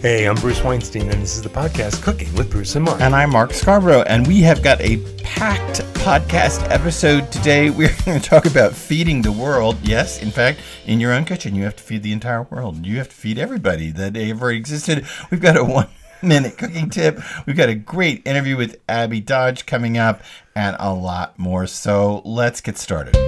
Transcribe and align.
Hey, 0.00 0.24
I'm 0.24 0.36
Bruce 0.36 0.64
Weinstein, 0.64 1.10
and 1.10 1.22
this 1.22 1.36
is 1.36 1.42
the 1.42 1.50
podcast 1.50 2.02
Cooking 2.02 2.32
with 2.34 2.50
Bruce 2.50 2.74
and 2.74 2.86
Mark. 2.86 3.02
And 3.02 3.14
I'm 3.14 3.28
Mark 3.28 3.52
Scarborough, 3.52 4.00
and 4.04 4.26
we 4.26 4.40
have 4.40 4.62
got 4.62 4.80
a 4.80 4.96
packed 5.22 5.80
podcast 5.92 6.66
episode 6.70 7.30
today. 7.30 7.68
We're 7.70 7.94
going 8.06 8.18
to 8.18 8.26
talk 8.26 8.46
about 8.46 8.72
feeding 8.72 9.20
the 9.20 9.30
world. 9.30 9.76
Yes, 9.82 10.22
in 10.22 10.30
fact, 10.30 10.60
in 10.86 11.00
your 11.00 11.12
own 11.12 11.26
kitchen, 11.26 11.54
you 11.54 11.64
have 11.64 11.76
to 11.76 11.82
feed 11.82 12.02
the 12.02 12.12
entire 12.12 12.44
world. 12.44 12.86
You 12.86 12.96
have 12.96 13.10
to 13.10 13.14
feed 13.14 13.38
everybody 13.38 13.90
that 13.90 14.16
ever 14.16 14.50
existed. 14.50 15.04
We've 15.30 15.38
got 15.38 15.58
a 15.58 15.64
one 15.70 15.88
minute 16.22 16.56
cooking 16.56 16.88
tip. 16.88 17.20
We've 17.44 17.54
got 17.54 17.68
a 17.68 17.74
great 17.74 18.26
interview 18.26 18.56
with 18.56 18.80
Abby 18.88 19.20
Dodge 19.20 19.66
coming 19.66 19.98
up, 19.98 20.22
and 20.56 20.76
a 20.80 20.94
lot 20.94 21.38
more. 21.38 21.66
So 21.66 22.22
let's 22.24 22.62
get 22.62 22.78
started. 22.78 23.18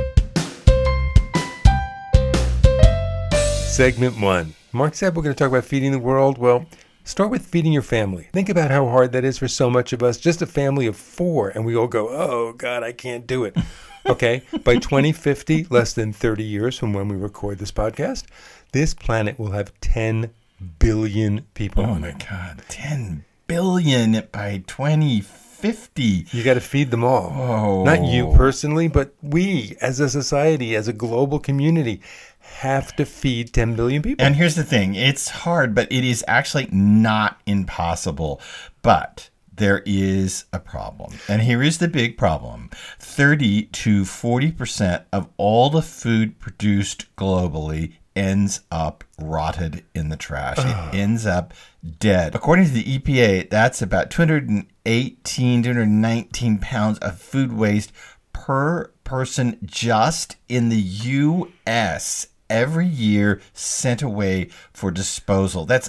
Segment 3.68 4.18
one. 4.18 4.54
Mark 4.72 4.94
said 4.94 5.14
we're 5.14 5.22
going 5.22 5.34
to 5.34 5.38
talk 5.38 5.50
about 5.50 5.64
feeding 5.64 5.92
the 5.92 5.98
world. 5.98 6.38
Well, 6.38 6.64
start 7.04 7.30
with 7.30 7.44
feeding 7.46 7.72
your 7.72 7.82
family. 7.82 8.28
Think 8.32 8.48
about 8.48 8.70
how 8.70 8.88
hard 8.88 9.12
that 9.12 9.24
is 9.24 9.38
for 9.38 9.48
so 9.48 9.68
much 9.68 9.92
of 9.92 10.02
us. 10.02 10.16
Just 10.18 10.40
a 10.40 10.46
family 10.46 10.86
of 10.86 10.96
four, 10.96 11.50
and 11.50 11.64
we 11.66 11.76
all 11.76 11.88
go, 11.88 12.08
oh, 12.08 12.52
God, 12.54 12.82
I 12.82 12.92
can't 12.92 13.26
do 13.26 13.44
it. 13.44 13.56
Okay, 14.06 14.42
by 14.64 14.76
2050, 14.76 15.64
less 15.70 15.92
than 15.92 16.12
30 16.12 16.42
years 16.42 16.78
from 16.78 16.92
when 16.92 17.08
we 17.08 17.16
record 17.16 17.58
this 17.58 17.70
podcast, 17.70 18.24
this 18.72 18.94
planet 18.94 19.38
will 19.38 19.50
have 19.52 19.78
10 19.80 20.30
billion 20.78 21.46
people 21.54 21.84
Oh 21.84 21.94
my. 21.96 22.12
God, 22.12 22.62
10 22.68 23.24
billion 23.46 24.26
by 24.32 24.62
2050. 24.66 25.41
You 26.32 26.42
got 26.42 26.54
to 26.54 26.60
feed 26.60 26.90
them 26.90 27.04
all. 27.04 27.32
Oh. 27.34 27.84
Not 27.84 28.04
you 28.04 28.32
personally, 28.34 28.88
but 28.88 29.14
we 29.22 29.76
as 29.80 30.00
a 30.00 30.08
society, 30.08 30.76
as 30.76 30.88
a 30.88 30.92
global 30.92 31.38
community, 31.38 32.00
have 32.40 32.94
to 32.96 33.04
feed 33.04 33.52
10 33.52 33.76
billion 33.76 34.02
people. 34.02 34.24
And 34.24 34.36
here's 34.36 34.56
the 34.56 34.64
thing 34.64 34.94
it's 34.94 35.28
hard, 35.30 35.74
but 35.74 35.90
it 35.90 36.04
is 36.04 36.24
actually 36.28 36.68
not 36.70 37.40
impossible. 37.46 38.40
But 38.82 39.30
there 39.54 39.82
is 39.86 40.44
a 40.52 40.58
problem. 40.58 41.12
And 41.28 41.42
here 41.42 41.62
is 41.62 41.78
the 41.78 41.88
big 41.88 42.16
problem 42.16 42.70
30 42.98 43.64
to 43.64 44.02
40% 44.02 45.04
of 45.12 45.28
all 45.36 45.70
the 45.70 45.82
food 45.82 46.38
produced 46.38 47.14
globally 47.16 47.94
ends 48.14 48.60
up 48.70 49.04
rotted 49.18 49.84
in 49.94 50.08
the 50.08 50.16
trash. 50.16 50.58
It 50.58 50.96
ends 50.96 51.26
up 51.26 51.54
dead. 51.98 52.34
According 52.34 52.66
to 52.66 52.72
the 52.72 52.98
EPA, 52.98 53.50
that's 53.50 53.82
about 53.82 54.10
218, 54.10 55.16
219 55.24 56.58
pounds 56.58 56.98
of 56.98 57.18
food 57.18 57.52
waste 57.52 57.92
per 58.32 58.90
person 59.04 59.58
just 59.64 60.36
in 60.48 60.68
the 60.68 60.76
US 60.76 62.28
every 62.48 62.86
year 62.86 63.40
sent 63.54 64.02
away 64.02 64.48
for 64.72 64.90
disposal. 64.90 65.64
That's 65.64 65.88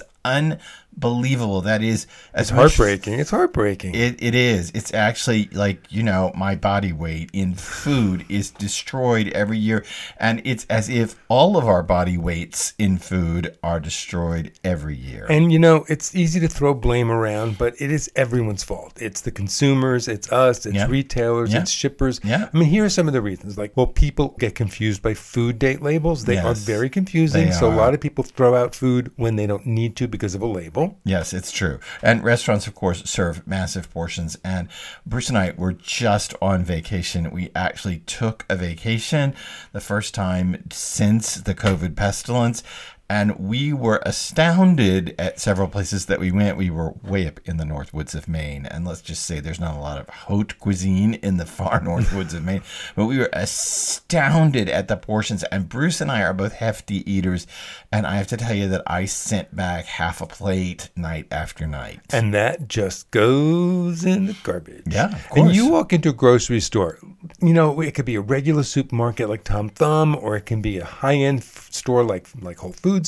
unbelievable. 0.96 1.60
That 1.60 1.82
is 1.82 2.06
as 2.32 2.48
it's 2.48 2.52
much- 2.52 2.76
heartbreaking. 2.76 3.18
It's 3.20 3.30
heartbreaking. 3.30 3.94
It, 3.94 4.22
it 4.22 4.34
is. 4.34 4.70
It's 4.74 4.92
actually 4.94 5.48
like, 5.52 5.90
you 5.90 6.02
know, 6.02 6.32
my 6.36 6.54
body 6.54 6.92
weight 6.92 7.30
in 7.32 7.54
food 7.54 8.24
is 8.28 8.50
destroyed 8.50 9.28
every 9.28 9.58
year. 9.58 9.84
And 10.18 10.42
it's 10.44 10.66
as 10.70 10.88
if 10.88 11.16
all 11.28 11.56
of 11.56 11.64
our 11.66 11.82
body 11.82 12.16
weights 12.18 12.74
in 12.78 12.98
food 12.98 13.56
are 13.62 13.80
destroyed 13.80 14.52
every 14.62 14.96
year. 14.96 15.26
And 15.28 15.52
you 15.52 15.58
know, 15.58 15.84
it's 15.88 16.14
easy 16.14 16.40
to 16.40 16.48
throw 16.48 16.74
blame 16.74 17.10
around, 17.10 17.58
but 17.58 17.74
it 17.80 17.90
is 17.90 18.10
everyone's 18.16 18.62
fault. 18.64 19.00
It's 19.00 19.20
the 19.20 19.30
consumers, 19.30 20.08
it's 20.08 20.30
us, 20.32 20.66
it's 20.66 20.74
Yeah. 20.74 20.86
retailers, 20.88 21.52
Yeah. 21.52 21.60
it's 21.60 21.70
shippers. 21.70 22.20
Yeah. 22.24 22.48
I 22.52 22.56
mean, 22.56 22.68
here 22.68 22.84
are 22.84 22.88
some 22.90 23.06
of 23.06 23.12
the 23.14 23.20
reasons. 23.22 23.58
Like, 23.58 23.76
well, 23.76 23.86
people 23.86 24.34
get 24.38 24.54
confused 24.54 25.02
by 25.02 25.14
food 25.14 25.58
date 25.58 25.82
labels. 25.82 26.24
They 26.24 26.38
are 26.38 26.54
very 26.54 26.88
confusing. 26.88 27.52
So 27.52 27.70
a 27.70 27.74
lot 27.74 27.94
of 27.94 28.00
people 28.00 28.24
throw 28.24 28.54
out 28.54 28.74
food 28.74 29.10
when 29.16 29.36
they 29.36 29.46
don't 29.46 29.66
need 29.66 29.96
to 29.96 30.08
because 30.08 30.34
of 30.34 30.42
a 30.42 30.46
label. 30.46 30.83
Yes, 31.04 31.32
it's 31.32 31.52
true. 31.52 31.78
And 32.02 32.24
restaurants, 32.24 32.66
of 32.66 32.74
course, 32.74 33.02
serve 33.08 33.46
massive 33.46 33.90
portions. 33.90 34.36
And 34.44 34.68
Bruce 35.06 35.28
and 35.28 35.38
I 35.38 35.52
were 35.56 35.72
just 35.72 36.34
on 36.40 36.64
vacation. 36.64 37.30
We 37.30 37.50
actually 37.54 37.98
took 38.00 38.44
a 38.48 38.56
vacation 38.56 39.34
the 39.72 39.80
first 39.80 40.14
time 40.14 40.64
since 40.70 41.34
the 41.34 41.54
COVID 41.54 41.96
pestilence. 41.96 42.62
And 43.08 43.38
we 43.38 43.72
were 43.72 44.00
astounded 44.04 45.14
at 45.18 45.38
several 45.38 45.68
places 45.68 46.06
that 46.06 46.20
we 46.20 46.32
went. 46.32 46.56
We 46.56 46.70
were 46.70 46.92
way 47.02 47.26
up 47.26 47.38
in 47.44 47.58
the 47.58 47.64
north 47.64 47.92
woods 47.92 48.14
of 48.14 48.28
Maine. 48.28 48.66
And 48.66 48.86
let's 48.86 49.02
just 49.02 49.26
say 49.26 49.40
there's 49.40 49.60
not 49.60 49.76
a 49.76 49.80
lot 49.80 49.98
of 49.98 50.08
haute 50.08 50.58
cuisine 50.58 51.14
in 51.14 51.36
the 51.36 51.46
far 51.54 51.80
north 51.80 52.14
woods 52.14 52.32
of 52.32 52.44
Maine. 52.44 52.62
But 52.96 53.06
we 53.06 53.18
were 53.18 53.30
astounded 53.32 54.68
at 54.68 54.88
the 54.88 54.96
portions. 54.96 55.42
And 55.44 55.68
Bruce 55.68 56.00
and 56.00 56.10
I 56.10 56.22
are 56.22 56.32
both 56.32 56.54
hefty 56.54 57.08
eaters. 57.10 57.46
And 57.92 58.06
I 58.06 58.16
have 58.16 58.26
to 58.28 58.36
tell 58.36 58.54
you 58.54 58.68
that 58.68 58.82
I 58.86 59.04
sent 59.04 59.54
back 59.54 59.84
half 59.84 60.20
a 60.20 60.26
plate 60.26 60.88
night 60.96 61.26
after 61.30 61.66
night. 61.66 62.00
And 62.10 62.32
that 62.32 62.68
just 62.68 63.10
goes 63.10 64.04
in 64.04 64.26
the 64.26 64.36
garbage. 64.42 64.84
Yeah, 64.86 65.18
And 65.36 65.54
you 65.54 65.68
walk 65.68 65.92
into 65.92 66.08
a 66.08 66.12
grocery 66.12 66.60
store, 66.60 66.98
you 67.40 67.52
know, 67.52 67.80
it 67.80 67.94
could 67.94 68.04
be 68.04 68.14
a 68.14 68.20
regular 68.20 68.62
supermarket 68.62 69.28
like 69.28 69.44
Tom 69.44 69.68
Thumb, 69.68 70.16
or 70.16 70.36
it 70.36 70.46
can 70.46 70.62
be 70.62 70.78
a 70.78 70.84
high-end 70.84 71.44
store 71.44 72.02
like 72.02 72.28
like 72.40 72.58
Whole 72.58 72.72
Foods, 72.72 73.03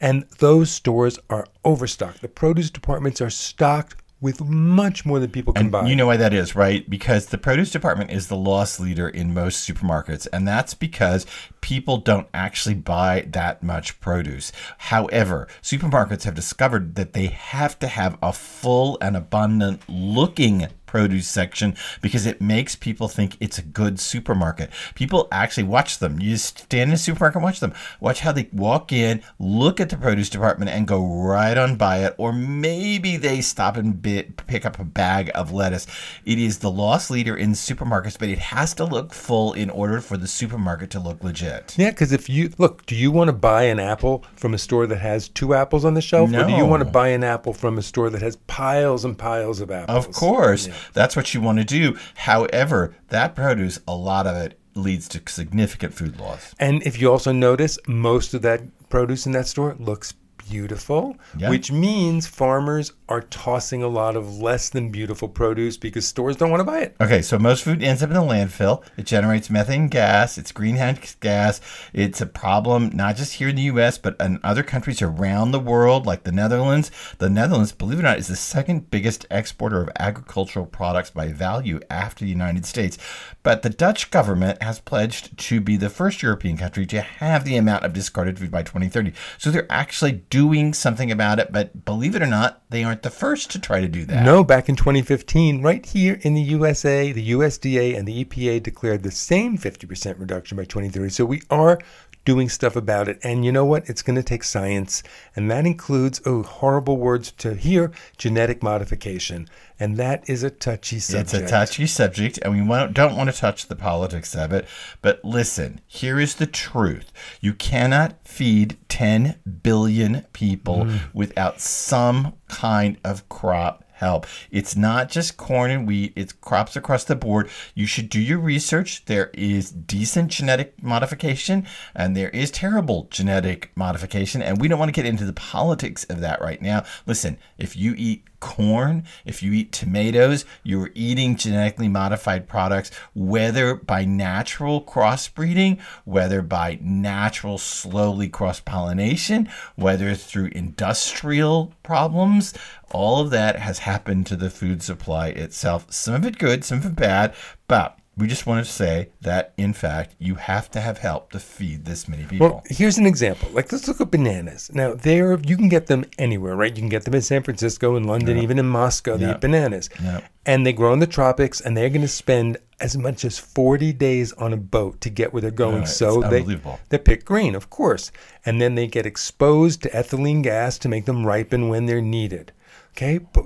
and 0.00 0.24
those 0.38 0.70
stores 0.70 1.18
are 1.30 1.46
overstocked. 1.64 2.20
The 2.20 2.28
produce 2.28 2.70
departments 2.70 3.20
are 3.20 3.30
stocked 3.30 4.02
with 4.22 4.40
much 4.40 5.04
more 5.04 5.18
than 5.18 5.30
people 5.30 5.52
can 5.52 5.68
buy. 5.68 5.86
You 5.86 5.96
know 5.96 6.06
why 6.06 6.16
that 6.16 6.32
is, 6.32 6.54
right? 6.54 6.88
Because 6.88 7.26
the 7.26 7.38
produce 7.38 7.72
department 7.72 8.12
is 8.12 8.28
the 8.28 8.36
loss 8.36 8.78
leader 8.78 9.08
in 9.08 9.34
most 9.34 9.68
supermarkets, 9.68 10.28
and 10.32 10.46
that's 10.46 10.74
because 10.74 11.26
people 11.60 11.96
don't 11.96 12.28
actually 12.32 12.76
buy 12.76 13.26
that 13.30 13.64
much 13.64 14.00
produce. 14.00 14.52
However, 14.78 15.48
supermarkets 15.60 16.22
have 16.22 16.36
discovered 16.36 16.94
that 16.94 17.14
they 17.14 17.26
have 17.26 17.78
to 17.80 17.88
have 17.88 18.16
a 18.22 18.32
full 18.32 18.96
and 19.00 19.16
abundant 19.16 19.82
looking 19.88 20.68
produce 20.92 21.26
section 21.26 21.74
because 22.02 22.26
it 22.26 22.38
makes 22.38 22.76
people 22.76 23.08
think 23.08 23.38
it's 23.40 23.56
a 23.56 23.62
good 23.62 23.98
supermarket. 23.98 24.68
People 24.94 25.26
actually 25.32 25.62
watch 25.62 26.00
them. 26.00 26.20
You 26.20 26.32
just 26.32 26.58
stand 26.58 26.90
in 26.90 26.94
a 26.94 26.98
supermarket 26.98 27.36
and 27.36 27.44
watch 27.44 27.60
them. 27.60 27.72
Watch 27.98 28.20
how 28.20 28.30
they 28.30 28.50
walk 28.52 28.92
in, 28.92 29.22
look 29.38 29.80
at 29.80 29.88
the 29.88 29.96
produce 29.96 30.28
department, 30.28 30.70
and 30.70 30.86
go 30.86 31.02
right 31.02 31.56
on 31.56 31.76
by 31.76 32.04
it. 32.04 32.14
Or 32.18 32.30
maybe 32.30 33.16
they 33.16 33.40
stop 33.40 33.78
and 33.78 34.02
bit, 34.02 34.46
pick 34.46 34.66
up 34.66 34.78
a 34.78 34.84
bag 34.84 35.30
of 35.34 35.50
lettuce. 35.50 35.86
It 36.26 36.38
is 36.38 36.58
the 36.58 36.70
loss 36.70 37.08
leader 37.08 37.34
in 37.34 37.52
supermarkets, 37.52 38.18
but 38.18 38.28
it 38.28 38.38
has 38.38 38.74
to 38.74 38.84
look 38.84 39.14
full 39.14 39.54
in 39.54 39.70
order 39.70 40.02
for 40.02 40.18
the 40.18 40.28
supermarket 40.28 40.90
to 40.90 41.00
look 41.00 41.24
legit. 41.24 41.74
Yeah, 41.78 41.88
because 41.88 42.12
if 42.12 42.28
you 42.28 42.52
look, 42.58 42.84
do 42.84 42.94
you 42.94 43.10
want 43.10 43.28
to 43.28 43.32
buy 43.32 43.62
an 43.62 43.80
apple 43.80 44.26
from 44.36 44.52
a 44.52 44.58
store 44.58 44.86
that 44.86 44.98
has 44.98 45.30
two 45.30 45.54
apples 45.54 45.86
on 45.86 45.94
the 45.94 46.02
shelf, 46.02 46.28
or 46.34 46.44
do 46.44 46.52
you 46.52 46.66
want 46.66 46.84
to 46.84 46.90
buy 46.90 47.08
an 47.08 47.24
apple 47.24 47.54
from 47.54 47.78
a 47.78 47.82
store 47.82 48.10
that 48.10 48.20
has 48.20 48.36
piles 48.36 49.06
and 49.06 49.16
piles 49.16 49.62
of 49.62 49.70
apples? 49.70 50.06
Of 50.06 50.12
course, 50.12 50.68
that's 50.92 51.16
what 51.16 51.34
you 51.34 51.40
want 51.40 51.58
to 51.58 51.64
do. 51.64 51.96
However, 52.14 52.94
that 53.08 53.34
produce, 53.34 53.78
a 53.86 53.94
lot 53.94 54.26
of 54.26 54.36
it 54.36 54.58
leads 54.74 55.08
to 55.08 55.20
significant 55.26 55.94
food 55.94 56.18
loss. 56.18 56.54
And 56.58 56.82
if 56.82 57.00
you 57.00 57.10
also 57.10 57.32
notice, 57.32 57.78
most 57.86 58.34
of 58.34 58.42
that 58.42 58.62
produce 58.88 59.26
in 59.26 59.32
that 59.32 59.46
store 59.46 59.76
looks 59.78 60.14
beautiful, 60.52 61.16
Yeah. 61.38 61.48
which 61.48 61.72
means 61.72 62.26
farmers 62.26 62.92
are 63.08 63.22
tossing 63.22 63.82
a 63.82 63.88
lot 63.88 64.16
of 64.16 64.36
less 64.36 64.68
than 64.68 64.90
beautiful 64.90 65.26
produce 65.26 65.78
because 65.78 66.06
stores 66.06 66.36
don't 66.36 66.50
want 66.50 66.60
to 66.60 66.64
buy 66.64 66.80
it. 66.80 66.94
Okay, 67.00 67.22
so 67.22 67.38
most 67.38 67.64
food 67.64 67.82
ends 67.82 68.02
up 68.02 68.10
in 68.10 68.14
the 68.14 68.20
landfill. 68.20 68.82
It 68.98 69.06
generates 69.06 69.48
methane 69.48 69.88
gas. 69.88 70.36
It's 70.36 70.52
greenhouse 70.52 71.16
gas. 71.20 71.62
It's 71.94 72.20
a 72.20 72.26
problem 72.26 72.90
not 72.92 73.16
just 73.16 73.34
here 73.34 73.48
in 73.48 73.56
the 73.56 73.62
U.S., 73.62 73.96
but 73.96 74.14
in 74.20 74.40
other 74.44 74.62
countries 74.62 75.00
around 75.00 75.52
the 75.52 75.58
world, 75.60 76.04
like 76.04 76.24
the 76.24 76.32
Netherlands. 76.32 76.90
The 77.16 77.30
Netherlands, 77.30 77.72
believe 77.72 77.98
it 77.98 78.02
or 78.02 78.04
not, 78.04 78.18
is 78.18 78.28
the 78.28 78.36
second 78.36 78.90
biggest 78.90 79.24
exporter 79.30 79.80
of 79.80 79.88
agricultural 79.98 80.66
products 80.66 81.08
by 81.08 81.28
value 81.28 81.80
after 81.88 82.26
the 82.26 82.30
United 82.30 82.66
States. 82.66 82.98
But 83.42 83.62
the 83.62 83.70
Dutch 83.70 84.10
government 84.10 84.62
has 84.62 84.80
pledged 84.80 85.34
to 85.38 85.60
be 85.62 85.78
the 85.78 85.88
first 85.88 86.22
European 86.22 86.58
country 86.58 86.84
to 86.86 87.00
have 87.00 87.44
the 87.44 87.56
amount 87.56 87.84
of 87.86 87.94
discarded 87.94 88.38
food 88.38 88.50
by 88.50 88.62
2030. 88.62 89.14
So 89.38 89.50
they're 89.50 89.66
actually 89.72 90.12
doing 90.28 90.41
something 90.72 91.10
about 91.10 91.38
it. 91.38 91.52
But 91.52 91.84
believe 91.84 92.14
it 92.14 92.22
or 92.22 92.26
not, 92.26 92.62
they 92.70 92.84
aren't 92.84 93.02
the 93.02 93.10
first 93.10 93.50
to 93.52 93.58
try 93.58 93.80
to 93.80 93.88
do 93.88 94.04
that. 94.06 94.24
No, 94.24 94.42
back 94.44 94.68
in 94.68 94.76
2015, 94.76 95.62
right 95.62 95.84
here 95.84 96.18
in 96.22 96.34
the 96.34 96.42
USA, 96.42 97.12
the 97.12 97.30
USDA 97.30 97.96
and 97.96 98.06
the 98.06 98.24
EPA 98.24 98.62
declared 98.62 99.02
the 99.02 99.10
same 99.10 99.58
50% 99.58 100.18
reduction 100.18 100.56
by 100.56 100.64
2030. 100.64 101.10
So 101.10 101.24
we 101.24 101.42
are 101.50 101.78
doing 102.24 102.48
stuff 102.48 102.76
about 102.76 103.08
it. 103.08 103.18
And 103.22 103.44
you 103.44 103.52
know 103.52 103.64
what? 103.64 103.88
It's 103.88 104.02
going 104.02 104.16
to 104.16 104.22
take 104.22 104.44
science. 104.44 105.02
And 105.34 105.50
that 105.50 105.66
includes, 105.66 106.20
oh, 106.24 106.42
horrible 106.42 106.96
words 106.96 107.32
to 107.32 107.54
hear, 107.54 107.90
genetic 108.16 108.62
modification. 108.62 109.48
And 109.80 109.96
that 109.96 110.28
is 110.28 110.42
a 110.42 110.50
touchy 110.50 111.00
subject. 111.00 111.34
It's 111.34 111.42
a 111.42 111.48
touchy 111.48 111.86
subject, 111.88 112.38
and 112.42 112.52
we 112.52 112.92
don't 112.92 113.16
want 113.16 113.30
to 113.30 113.36
touch 113.36 113.66
the 113.66 113.74
politics 113.74 114.34
of 114.36 114.52
it. 114.52 114.68
But 115.00 115.24
listen, 115.24 115.80
here 115.88 116.20
is 116.20 116.36
the 116.36 116.46
truth: 116.46 117.10
you 117.40 117.52
cannot 117.52 118.16
feed 118.24 118.76
10 118.88 119.40
billion 119.64 120.22
people 120.32 120.84
mm. 120.84 121.00
without 121.12 121.60
some 121.60 122.34
kind 122.46 122.96
of 123.02 123.28
crop 123.28 123.81
help. 124.02 124.26
It's 124.50 124.76
not 124.76 125.08
just 125.08 125.36
corn 125.36 125.70
and 125.70 125.86
wheat, 125.86 126.12
it's 126.16 126.32
crops 126.32 126.76
across 126.76 127.04
the 127.04 127.16
board. 127.16 127.48
You 127.74 127.86
should 127.86 128.08
do 128.08 128.20
your 128.20 128.38
research. 128.38 129.04
There 129.06 129.30
is 129.32 129.70
decent 129.70 130.30
genetic 130.30 130.82
modification 130.82 131.66
and 131.94 132.16
there 132.16 132.30
is 132.30 132.50
terrible 132.50 133.06
genetic 133.10 133.70
modification. 133.76 134.42
And 134.42 134.60
we 134.60 134.68
don't 134.68 134.78
want 134.78 134.88
to 134.88 135.00
get 135.00 135.06
into 135.06 135.24
the 135.24 135.32
politics 135.32 136.04
of 136.04 136.20
that 136.20 136.40
right 136.40 136.60
now. 136.60 136.84
Listen, 137.06 137.38
if 137.58 137.76
you 137.76 137.94
eat 137.96 138.24
corn, 138.42 139.04
if 139.24 139.40
you 139.40 139.52
eat 139.52 139.70
tomatoes, 139.70 140.44
you're 140.64 140.90
eating 140.94 141.36
genetically 141.36 141.88
modified 141.88 142.48
products, 142.48 142.90
whether 143.14 143.76
by 143.76 144.04
natural 144.04 144.82
crossbreeding, 144.82 145.80
whether 146.04 146.42
by 146.42 146.76
natural 146.82 147.56
slowly 147.56 148.28
cross 148.28 148.58
pollination, 148.58 149.48
whether 149.76 150.14
through 150.16 150.46
industrial 150.46 151.72
problems. 151.84 152.52
All 152.90 153.20
of 153.20 153.30
that 153.30 153.60
has 153.60 153.78
happened 153.78 154.26
to 154.26 154.36
the 154.36 154.50
food 154.50 154.82
supply 154.82 155.28
itself. 155.28 155.86
Some 155.90 156.14
of 156.14 156.26
it 156.26 156.36
good, 156.36 156.64
some 156.64 156.78
of 156.78 156.86
it 156.86 156.96
bad, 156.96 157.34
but 157.68 157.96
we 158.16 158.26
just 158.26 158.46
wanted 158.46 158.64
to 158.64 158.70
say 158.70 159.08
that 159.22 159.54
in 159.56 159.72
fact 159.72 160.14
you 160.18 160.34
have 160.34 160.70
to 160.72 160.80
have 160.80 160.98
help 160.98 161.32
to 161.32 161.38
feed 161.40 161.84
this 161.86 162.06
many 162.08 162.24
people. 162.24 162.46
Well, 162.48 162.62
here's 162.68 162.98
an 162.98 163.06
example. 163.06 163.48
Like 163.52 163.72
let's 163.72 163.88
look 163.88 164.00
at 164.00 164.10
bananas. 164.10 164.70
Now, 164.74 164.94
there 164.94 165.38
you 165.40 165.56
can 165.56 165.68
get 165.70 165.86
them 165.86 166.04
anywhere, 166.18 166.54
right? 166.54 166.70
You 166.76 166.82
can 166.82 166.88
get 166.90 167.04
them 167.04 167.14
in 167.14 167.22
San 167.22 167.42
Francisco, 167.42 167.96
in 167.96 168.04
London, 168.04 168.36
even 168.38 168.58
in 168.58 168.66
Moscow. 168.66 169.16
They 169.16 169.26
Yeah. 169.26 169.32
eat 169.34 169.40
bananas, 169.40 169.88
Yeah. 170.02 170.20
and 170.44 170.66
they 170.66 170.72
grow 170.74 170.92
in 170.92 170.98
the 170.98 171.06
tropics, 171.06 171.60
and 171.60 171.74
they're 171.76 171.88
going 171.88 172.02
to 172.02 172.08
spend 172.08 172.58
as 172.80 172.98
much 172.98 173.24
as 173.24 173.38
40 173.38 173.92
days 173.92 174.32
on 174.34 174.52
a 174.52 174.56
boat 174.56 175.00
to 175.00 175.08
get 175.08 175.32
where 175.32 175.40
they're 175.40 175.50
going. 175.50 175.82
Yeah, 175.82 175.84
so 175.84 176.20
they 176.20 176.38
unbelievable. 176.40 176.80
they 176.90 176.98
pick 176.98 177.24
green, 177.24 177.54
of 177.54 177.70
course, 177.70 178.10
and 178.44 178.60
then 178.60 178.74
they 178.74 178.88
get 178.88 179.06
exposed 179.06 179.82
to 179.82 179.90
ethylene 179.90 180.42
gas 180.42 180.76
to 180.78 180.88
make 180.88 181.06
them 181.06 181.24
ripen 181.26 181.68
when 181.68 181.86
they're 181.86 182.02
needed. 182.02 182.52
Okay, 182.94 183.18
but 183.18 183.41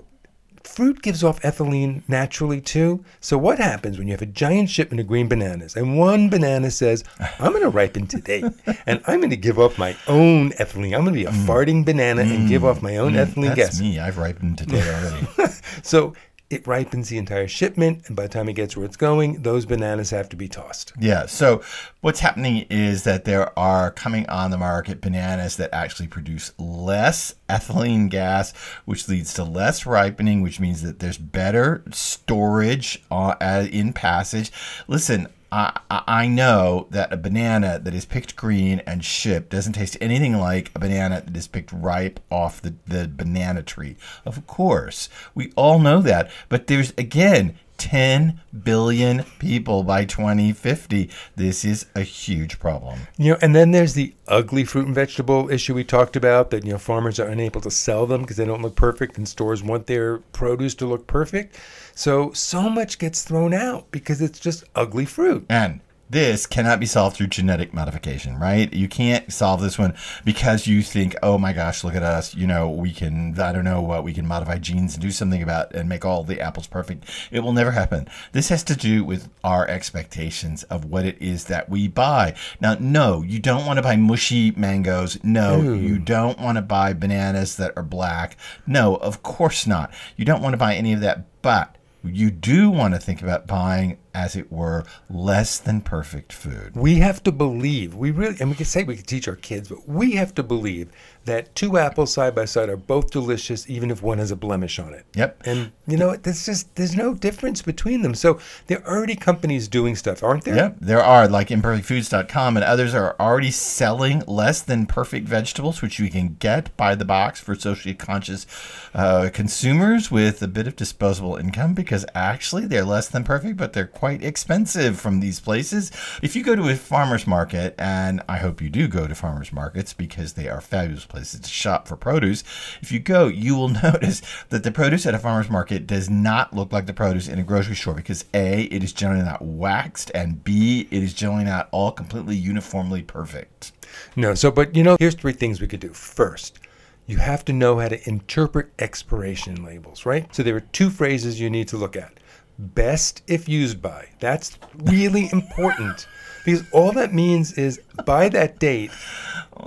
fruit 0.76 1.00
gives 1.00 1.25
off 1.25 1.40
ethylene 1.40 2.02
naturally 2.06 2.61
too. 2.61 3.02
So 3.20 3.38
what 3.38 3.58
happens 3.58 3.96
when 3.96 4.08
you 4.08 4.12
have 4.12 4.20
a 4.20 4.26
giant 4.26 4.69
shipment 4.69 5.00
of 5.00 5.06
green 5.06 5.26
bananas 5.26 5.75
and 5.75 5.96
one 5.99 6.28
banana 6.28 6.70
says, 6.70 7.02
"I'm 7.40 7.52
going 7.52 7.62
to 7.62 7.70
ripen 7.70 8.06
today, 8.06 8.44
and 8.87 9.00
I'm 9.06 9.20
going 9.20 9.31
to 9.31 9.38
give 9.38 9.58
off 9.58 9.78
my 9.78 9.96
own 10.06 10.50
ethylene. 10.50 10.94
I'm 10.94 11.05
going 11.05 11.14
to 11.14 11.20
be 11.20 11.25
a 11.25 11.31
farting 11.31 11.82
banana 11.82 12.23
and 12.23 12.46
give 12.46 12.62
off 12.62 12.82
my 12.82 12.99
own 12.99 13.14
ethylene 13.14 13.52
Mm. 13.52 13.56
That's 13.56 13.70
gas." 13.78 13.81
me. 13.81 13.99
I've 13.99 14.19
ripened 14.19 14.58
today 14.58 14.82
already. 14.82 15.26
So 15.82 16.12
it 16.48 16.66
ripens 16.66 17.08
the 17.08 17.19
entire 17.19 17.48
shipment, 17.48 18.02
and 18.06 18.16
by 18.16 18.25
the 18.25 18.28
time 18.28 18.48
it 18.48 18.52
gets 18.52 18.76
where 18.76 18.87
it's 18.87 18.96
going, 18.96 19.43
those 19.43 19.66
bananas 19.66 20.10
have 20.10 20.28
to 20.28 20.37
be 20.37 20.48
tossed. 20.48 20.93
Yeah. 20.98 21.26
So 21.26 21.62
what's 22.02 22.20
happening 22.20 22.66
is 22.70 23.02
that 23.02 23.25
there 23.25 23.56
are 23.58 23.90
coming 23.90 24.28
on 24.28 24.50
the 24.50 24.58
market 24.58 25.00
bananas 25.00 25.56
that 25.56 25.75
actually 25.75 26.06
produce 26.06 26.52
less 26.58 27.34
ethylene 27.48 28.08
gas, 28.10 28.52
which 28.84 29.08
leads 29.08 29.34
to 29.34 29.44
less 29.44 29.87
ripening, 29.87 30.43
which 30.43 30.60
means 30.60 30.82
that 30.82 31.00
there's 31.00 31.19
better 31.19 31.82
storage 31.90 33.02
uh, 33.10 33.66
in 33.70 33.92
passage. 33.92 34.52
Listen. 34.87 35.28
I, 35.56 35.81
I 36.06 36.29
know 36.29 36.87
that 36.91 37.14
a 37.14 37.17
banana 37.17 37.79
that 37.79 37.94
is 37.94 38.05
picked 38.05 38.37
green 38.37 38.81
and 38.81 39.03
shipped 39.03 39.49
doesn't 39.49 39.73
taste 39.73 39.97
anything 40.03 40.37
like 40.37 40.70
a 40.75 40.79
banana 40.79 41.23
that 41.25 41.35
is 41.35 41.49
picked 41.49 41.73
ripe 41.73 42.20
off 42.31 42.61
the, 42.61 42.75
the 42.87 43.08
banana 43.08 43.62
tree. 43.62 43.97
Of 44.26 44.47
course, 44.47 45.08
we 45.35 45.53
all 45.56 45.79
know 45.79 46.03
that. 46.03 46.31
But 46.50 46.67
there's, 46.67 46.93
again, 46.99 47.56
10 47.78 48.40
billion 48.64 49.25
people 49.38 49.82
by 49.82 50.05
2050. 50.05 51.11
This 51.37 51.64
is 51.64 51.87
a 51.94 52.02
huge 52.02 52.58
problem. 52.58 53.00
You 53.17 53.32
know, 53.32 53.38
and 53.43 53.55
then 53.55 53.70
there's 53.70 53.94
the 53.94 54.14
ugly 54.28 54.64
fruit 54.64 54.87
and 54.87 54.94
vegetable 54.94 55.50
issue 55.50 55.75
we 55.75 55.84
talked 55.84 56.17
about 56.17 56.50
that 56.50 56.64
you 56.64 56.73
know 56.73 56.78
farmers 56.78 57.20
are 57.20 57.28
unable 57.28 57.61
to 57.62 57.70
sell 57.70 58.06
them 58.06 58.23
because 58.23 58.37
they 58.37 58.44
don't 58.44 58.62
look 58.62 58.76
perfect, 58.76 59.19
and 59.19 59.28
stores 59.28 59.62
want 59.62 59.87
their 59.87 60.19
produce 60.19 60.75
to 60.76 60.87
look 60.87 61.06
perfect. 61.06 61.58
So 61.94 62.32
so 62.32 62.69
much 62.69 62.99
gets 62.99 63.23
thrown 63.23 63.55
out 63.55 63.90
because 63.90 64.20
it's 64.20 64.38
just 64.38 64.64
ugly 64.75 65.05
fruit. 65.05 65.46
And 65.49 65.81
this 66.08 66.47
cannot 66.47 66.79
be 66.79 66.87
solved 66.87 67.17
through 67.17 67.26
genetic 67.26 67.75
modification, 67.75 68.38
right? 68.38 68.73
You 68.73 68.88
can't 68.88 69.32
solve 69.32 69.61
this 69.61 69.79
one 69.79 69.94
because 70.25 70.67
you 70.67 70.82
think, 70.82 71.17
oh 71.23 71.37
my 71.37 71.53
gosh, 71.53 71.82
look 71.82 71.94
at 71.94 72.03
us. 72.03 72.35
You 72.35 72.47
know, 72.47 72.70
we 72.70 72.93
can, 72.93 73.38
I 73.41 73.53
don't 73.53 73.64
know 73.64 73.82
what, 73.82 74.05
we 74.05 74.12
can 74.12 74.26
modify 74.26 74.58
genes 74.58 74.94
and 74.94 75.03
do 75.03 75.11
something 75.11 75.43
about 75.43 75.75
and 75.75 75.88
make 75.88 76.05
all 76.05 76.23
the 76.23 76.41
apples 76.41 76.67
perfect. 76.69 77.05
It 77.32 77.41
will 77.41 77.53
never 77.53 77.73
happen. 77.73 78.06
This 78.32 78.50
has 78.50 78.62
to 78.64 78.76
do 78.76 79.05
with 79.05 79.29
our 79.43 79.67
expectations 79.69 80.62
of 80.64 80.85
what 80.85 81.05
it 81.05 81.20
is 81.20 81.47
that 81.47 81.69
we 81.69 81.88
buy. 81.88 82.35
Now, 82.61 82.76
no, 82.79 83.23
you 83.23 83.41
don't 83.41 83.67
want 83.67 83.79
to 83.79 83.82
buy 83.82 83.97
mushy 83.97 84.52
mangoes. 84.52 85.19
No, 85.25 85.61
you 85.61 85.99
don't 85.99 86.38
want 86.38 86.56
to 86.56 86.62
buy 86.62 86.93
bananas 86.93 87.56
that 87.56 87.73
are 87.76 87.82
black. 87.82 88.37
No, 88.67 88.97
of 88.97 89.23
course 89.23 89.67
not. 89.67 89.93
You 90.17 90.25
don't 90.25 90.43
want 90.43 90.52
to 90.52 90.59
buy 90.59 90.75
any 90.76 90.93
of 90.93 91.00
that. 91.00 91.25
But 91.43 91.76
you 92.02 92.31
do 92.31 92.70
want 92.70 92.94
to 92.94 93.00
think 93.00 93.23
about 93.23 93.47
buying, 93.47 93.99
as 94.16 94.34
it 94.34 94.50
were, 94.50 94.82
less 95.10 95.58
than 95.58 95.82
perfect 95.82 96.32
food. 96.32 96.74
We 96.74 96.96
have 96.96 97.22
to 97.24 97.30
believe, 97.30 97.94
we 97.94 98.10
really, 98.10 98.36
and 98.40 98.48
we 98.48 98.56
can 98.56 98.64
say 98.64 98.82
we 98.82 98.96
can 98.96 99.04
teach 99.04 99.28
our 99.28 99.36
kids, 99.36 99.68
but 99.68 99.86
we 99.86 100.12
have 100.12 100.34
to 100.36 100.42
believe 100.42 100.90
that 101.26 101.54
two 101.54 101.76
apples 101.76 102.14
side 102.14 102.34
by 102.34 102.46
side 102.46 102.68
are 102.68 102.76
both 102.76 103.10
delicious, 103.10 103.68
even 103.68 103.90
if 103.90 104.02
one 104.02 104.18
has 104.18 104.30
a 104.30 104.36
blemish 104.36 104.78
on 104.78 104.94
it. 104.94 105.04
Yep. 105.14 105.42
And 105.44 105.72
you 105.86 105.98
know, 105.98 106.16
there's 106.16 106.46
just 106.46 106.74
there's 106.76 106.96
no 106.96 107.12
difference 107.12 107.60
between 107.60 108.02
them. 108.02 108.14
So 108.14 108.38
there 108.68 108.82
are 108.86 108.96
already 108.96 109.16
companies 109.16 109.68
doing 109.68 109.96
stuff, 109.96 110.22
aren't 110.22 110.44
there? 110.44 110.56
Yep, 110.56 110.76
there 110.80 111.02
are 111.02 111.28
like 111.28 111.48
imperfectfoods.com 111.48 112.56
and 112.56 112.64
others 112.64 112.94
are 112.94 113.16
already 113.20 113.50
selling 113.50 114.22
less 114.26 114.62
than 114.62 114.86
perfect 114.86 115.28
vegetables, 115.28 115.82
which 115.82 115.98
you 115.98 116.08
can 116.08 116.36
get 116.38 116.74
by 116.76 116.94
the 116.94 117.04
box 117.04 117.40
for 117.40 117.54
socially 117.54 117.94
conscious 117.94 118.46
uh, 118.94 119.28
consumers 119.32 120.10
with 120.10 120.40
a 120.42 120.48
bit 120.48 120.66
of 120.66 120.76
disposable 120.76 121.36
income 121.36 121.74
because 121.74 122.06
actually 122.14 122.66
they're 122.66 122.84
less 122.84 123.08
than 123.08 123.24
perfect, 123.24 123.56
but 123.56 123.72
they're 123.72 123.86
quite 123.86 124.06
expensive 124.14 124.99
from 124.99 125.20
these 125.20 125.41
places. 125.41 125.91
If 126.23 126.35
you 126.35 126.43
go 126.43 126.56
to 126.56 126.69
a 126.69 126.76
farmer's 126.76 127.26
market, 127.26 127.75
and 127.79 128.23
I 128.29 128.38
hope 128.38 128.61
you 128.61 128.69
do 128.69 128.88
go 128.88 129.06
to 129.06 129.14
farmer's 129.14 129.53
markets 129.53 129.93
because 129.93 130.32
they 130.32 130.49
are 130.49 130.61
fabulous 130.61 131.05
places 131.05 131.41
to 131.41 131.49
shop 131.49 131.88
for 131.88 131.97
produce, 131.97 132.44
if 132.81 132.91
you 132.91 132.99
go, 132.99 133.26
you 133.26 133.56
will 133.56 133.69
notice 133.82 134.23
that 134.49 134.62
the 134.62 134.73
produce 134.73 135.06
at 135.06 135.14
a 135.14 135.19
farmer's 135.19 135.50
market 135.50 135.87
does 135.87 136.08
not 136.08 136.55
look 136.55 136.73
like 136.73 136.87
the 136.87 136.93
produce 136.93 137.29
in 137.29 137.38
a 137.38 137.44
grocery 137.44 137.76
store 137.76 137.94
because 137.94 138.25
A, 138.35 138.62
it 138.64 138.82
is 138.82 138.93
generally 138.93 139.25
not 139.25 139.43
waxed, 139.43 140.11
and 140.14 140.43
B, 140.43 140.88
it 140.91 141.02
is 141.02 141.14
generally 141.14 141.44
not 141.44 141.69
all 141.73 141.93
completely 141.93 142.37
uniformly 142.37 143.02
perfect. 143.02 143.73
No, 144.14 144.35
so 144.35 144.50
but 144.50 144.75
you 144.75 144.82
know, 144.82 144.97
here's 144.99 145.14
three 145.14 145.32
things 145.32 145.61
we 145.61 145.67
could 145.67 145.81
do. 145.81 145.91
First, 145.91 146.59
you 147.06 147.19
have 147.19 147.44
to 147.44 147.52
know 147.52 147.79
how 147.79 147.88
to 147.88 148.09
interpret 148.09 148.70
expiration 148.79 149.64
labels, 149.64 150.05
right? 150.05 150.32
So 150.35 150.43
there 150.43 150.56
are 150.56 150.61
two 150.61 150.91
phrases 150.91 151.41
you 151.41 151.49
need 151.49 151.69
to 151.69 151.76
look 151.76 151.97
at. 151.97 152.12
Best 152.58 153.23
if 153.26 153.49
used 153.49 153.82
by. 153.82 154.08
That's 154.20 154.58
really 154.85 155.29
important. 155.32 156.06
Because 156.44 156.64
all 156.73 156.93
that 156.93 157.12
means 157.12 157.53
is 157.55 157.81
by 158.05 158.29
that 158.29 158.58
date, 158.61 158.93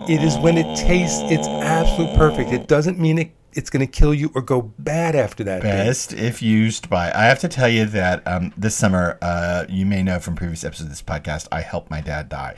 it 0.07 0.23
is 0.23 0.37
when 0.37 0.57
it 0.57 0.77
tastes 0.77 1.19
it's 1.23 1.47
absolute 1.47 2.15
perfect. 2.15 2.51
It 2.51 2.67
doesn't 2.67 2.97
mean 2.97 3.19
it, 3.19 3.31
it's 3.53 3.69
going 3.69 3.85
to 3.85 3.91
kill 3.91 4.13
you 4.13 4.31
or 4.33 4.41
go 4.41 4.61
bad 4.79 5.15
after 5.15 5.43
that 5.43 5.61
date. 5.61 5.69
Best 5.69 6.13
if 6.13 6.41
used 6.41 6.89
by. 6.89 7.11
I 7.11 7.25
have 7.25 7.39
to 7.39 7.47
tell 7.47 7.67
you 7.67 7.85
that 7.85 8.25
um, 8.25 8.53
this 8.55 8.75
summer, 8.75 9.17
uh, 9.21 9.65
you 9.67 9.85
may 9.85 10.03
know 10.03 10.19
from 10.19 10.35
previous 10.35 10.63
episodes 10.63 10.85
of 10.85 10.89
this 10.89 11.01
podcast, 11.01 11.47
I 11.51 11.61
helped 11.61 11.91
my 11.91 12.01
dad 12.01 12.29
die, 12.29 12.55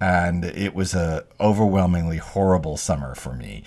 and 0.00 0.44
it 0.44 0.74
was 0.74 0.94
a 0.94 1.24
overwhelmingly 1.40 2.18
horrible 2.18 2.76
summer 2.76 3.14
for 3.14 3.34
me. 3.34 3.64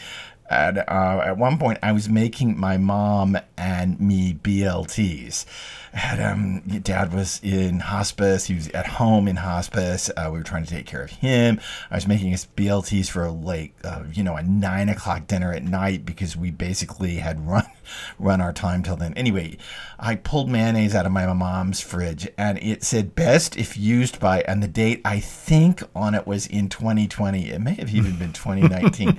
And 0.49 0.79
uh, 0.79 1.21
at 1.25 1.37
one 1.37 1.57
point, 1.57 1.79
I 1.81 1.91
was 1.91 2.07
making 2.07 2.59
my 2.59 2.77
mom 2.77 3.37
and 3.57 3.99
me 3.99 4.33
BLTs. 4.33 5.45
And 5.91 6.21
um, 6.21 6.79
dad 6.81 7.13
was 7.13 7.39
in 7.41 7.79
hospice. 7.79 8.45
He 8.45 8.53
was 8.53 8.67
at 8.69 8.85
home 8.85 9.29
in 9.29 9.37
hospice. 9.37 10.11
Uh, 10.15 10.29
we 10.31 10.37
were 10.37 10.43
trying 10.43 10.65
to 10.65 10.69
take 10.69 10.85
care 10.85 11.01
of 11.01 11.09
him. 11.09 11.59
I 11.89 11.95
was 11.95 12.05
making 12.05 12.33
us 12.33 12.47
BLTs 12.57 13.09
for 13.09 13.29
like, 13.31 13.73
uh, 13.83 14.03
you 14.13 14.21
know, 14.21 14.35
a 14.35 14.43
nine 14.43 14.89
o'clock 14.89 15.25
dinner 15.27 15.53
at 15.53 15.63
night 15.63 16.05
because 16.05 16.35
we 16.35 16.51
basically 16.51 17.15
had 17.15 17.47
run 17.47 17.65
run 18.19 18.41
our 18.41 18.51
time 18.51 18.83
till 18.83 18.97
then. 18.97 19.13
Anyway, 19.13 19.57
I 19.97 20.15
pulled 20.15 20.49
mayonnaise 20.49 20.93
out 20.93 21.05
of 21.05 21.13
my 21.13 21.31
mom's 21.31 21.79
fridge 21.79 22.27
and 22.37 22.59
it 22.61 22.83
said 22.83 23.15
best 23.15 23.55
if 23.57 23.77
used 23.77 24.19
by, 24.19 24.41
and 24.41 24.61
the 24.61 24.67
date 24.67 25.01
I 25.05 25.21
think 25.21 25.81
on 25.95 26.13
it 26.13 26.27
was 26.27 26.45
in 26.45 26.67
2020. 26.67 27.51
It 27.51 27.61
may 27.61 27.75
have 27.75 27.95
even 27.95 28.17
been 28.17 28.33
2019. 28.33 29.17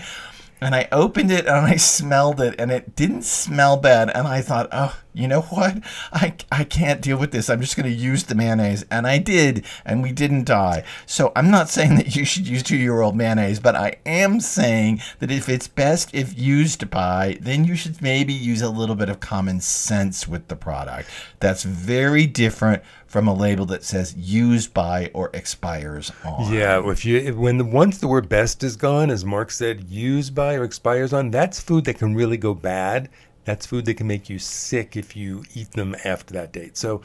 And 0.60 0.74
I 0.74 0.88
opened 0.92 1.30
it 1.30 1.46
and 1.46 1.66
I 1.66 1.76
smelled 1.76 2.40
it 2.40 2.54
and 2.58 2.70
it 2.70 2.96
didn't 2.96 3.24
smell 3.24 3.76
bad. 3.76 4.10
And 4.10 4.26
I 4.26 4.40
thought, 4.40 4.68
oh, 4.72 4.96
you 5.16 5.26
know 5.26 5.40
what? 5.50 5.78
I, 6.12 6.34
I 6.52 6.64
can't 6.64 7.00
deal 7.00 7.18
with 7.18 7.32
this. 7.32 7.48
I'm 7.48 7.60
just 7.60 7.76
going 7.76 7.88
to 7.90 7.96
use 7.96 8.24
the 8.24 8.34
mayonnaise. 8.34 8.84
And 8.90 9.06
I 9.06 9.18
did. 9.18 9.64
And 9.84 10.02
we 10.02 10.12
didn't 10.12 10.44
die. 10.44 10.84
So 11.06 11.32
I'm 11.34 11.50
not 11.50 11.68
saying 11.68 11.96
that 11.96 12.14
you 12.14 12.24
should 12.24 12.46
use 12.46 12.62
two 12.62 12.76
year 12.76 13.00
old 13.00 13.16
mayonnaise, 13.16 13.60
but 13.60 13.74
I 13.74 13.96
am 14.04 14.40
saying 14.40 15.00
that 15.18 15.30
if 15.30 15.48
it's 15.48 15.68
best 15.68 16.14
if 16.14 16.38
used 16.38 16.90
by, 16.90 17.38
then 17.40 17.64
you 17.64 17.74
should 17.74 18.00
maybe 18.02 18.32
use 18.32 18.62
a 18.62 18.70
little 18.70 18.96
bit 18.96 19.08
of 19.08 19.20
common 19.20 19.60
sense 19.60 20.28
with 20.28 20.48
the 20.48 20.56
product. 20.56 21.08
That's 21.40 21.62
very 21.62 22.26
different 22.26 22.82
from 23.06 23.28
a 23.28 23.34
label 23.34 23.64
that 23.66 23.84
says 23.84 24.14
used 24.16 24.74
by 24.74 25.10
or 25.14 25.30
expires 25.32 26.12
on. 26.24 26.52
Yeah, 26.52 26.86
if 26.90 27.04
you 27.04 27.34
when 27.34 27.56
the 27.56 27.64
once 27.64 27.98
the 27.98 28.08
word 28.08 28.28
best 28.28 28.62
is 28.62 28.76
gone, 28.76 29.10
as 29.10 29.24
Mark 29.24 29.50
said, 29.50 29.88
used 29.88 30.34
by 30.34 30.54
or 30.54 30.64
expires 30.64 31.12
on, 31.12 31.30
that's 31.30 31.60
food 31.60 31.84
that 31.84 31.98
can 31.98 32.14
really 32.14 32.36
go 32.36 32.52
bad 32.52 33.08
That's 33.46 33.64
food 33.64 33.86
that 33.86 33.94
can 33.94 34.08
make 34.08 34.28
you 34.28 34.38
sick 34.38 34.96
if 34.96 35.16
you 35.16 35.44
eat 35.54 35.70
them 35.70 35.96
after 36.04 36.34
that 36.34 36.52
date. 36.52 36.76
So 36.76 37.00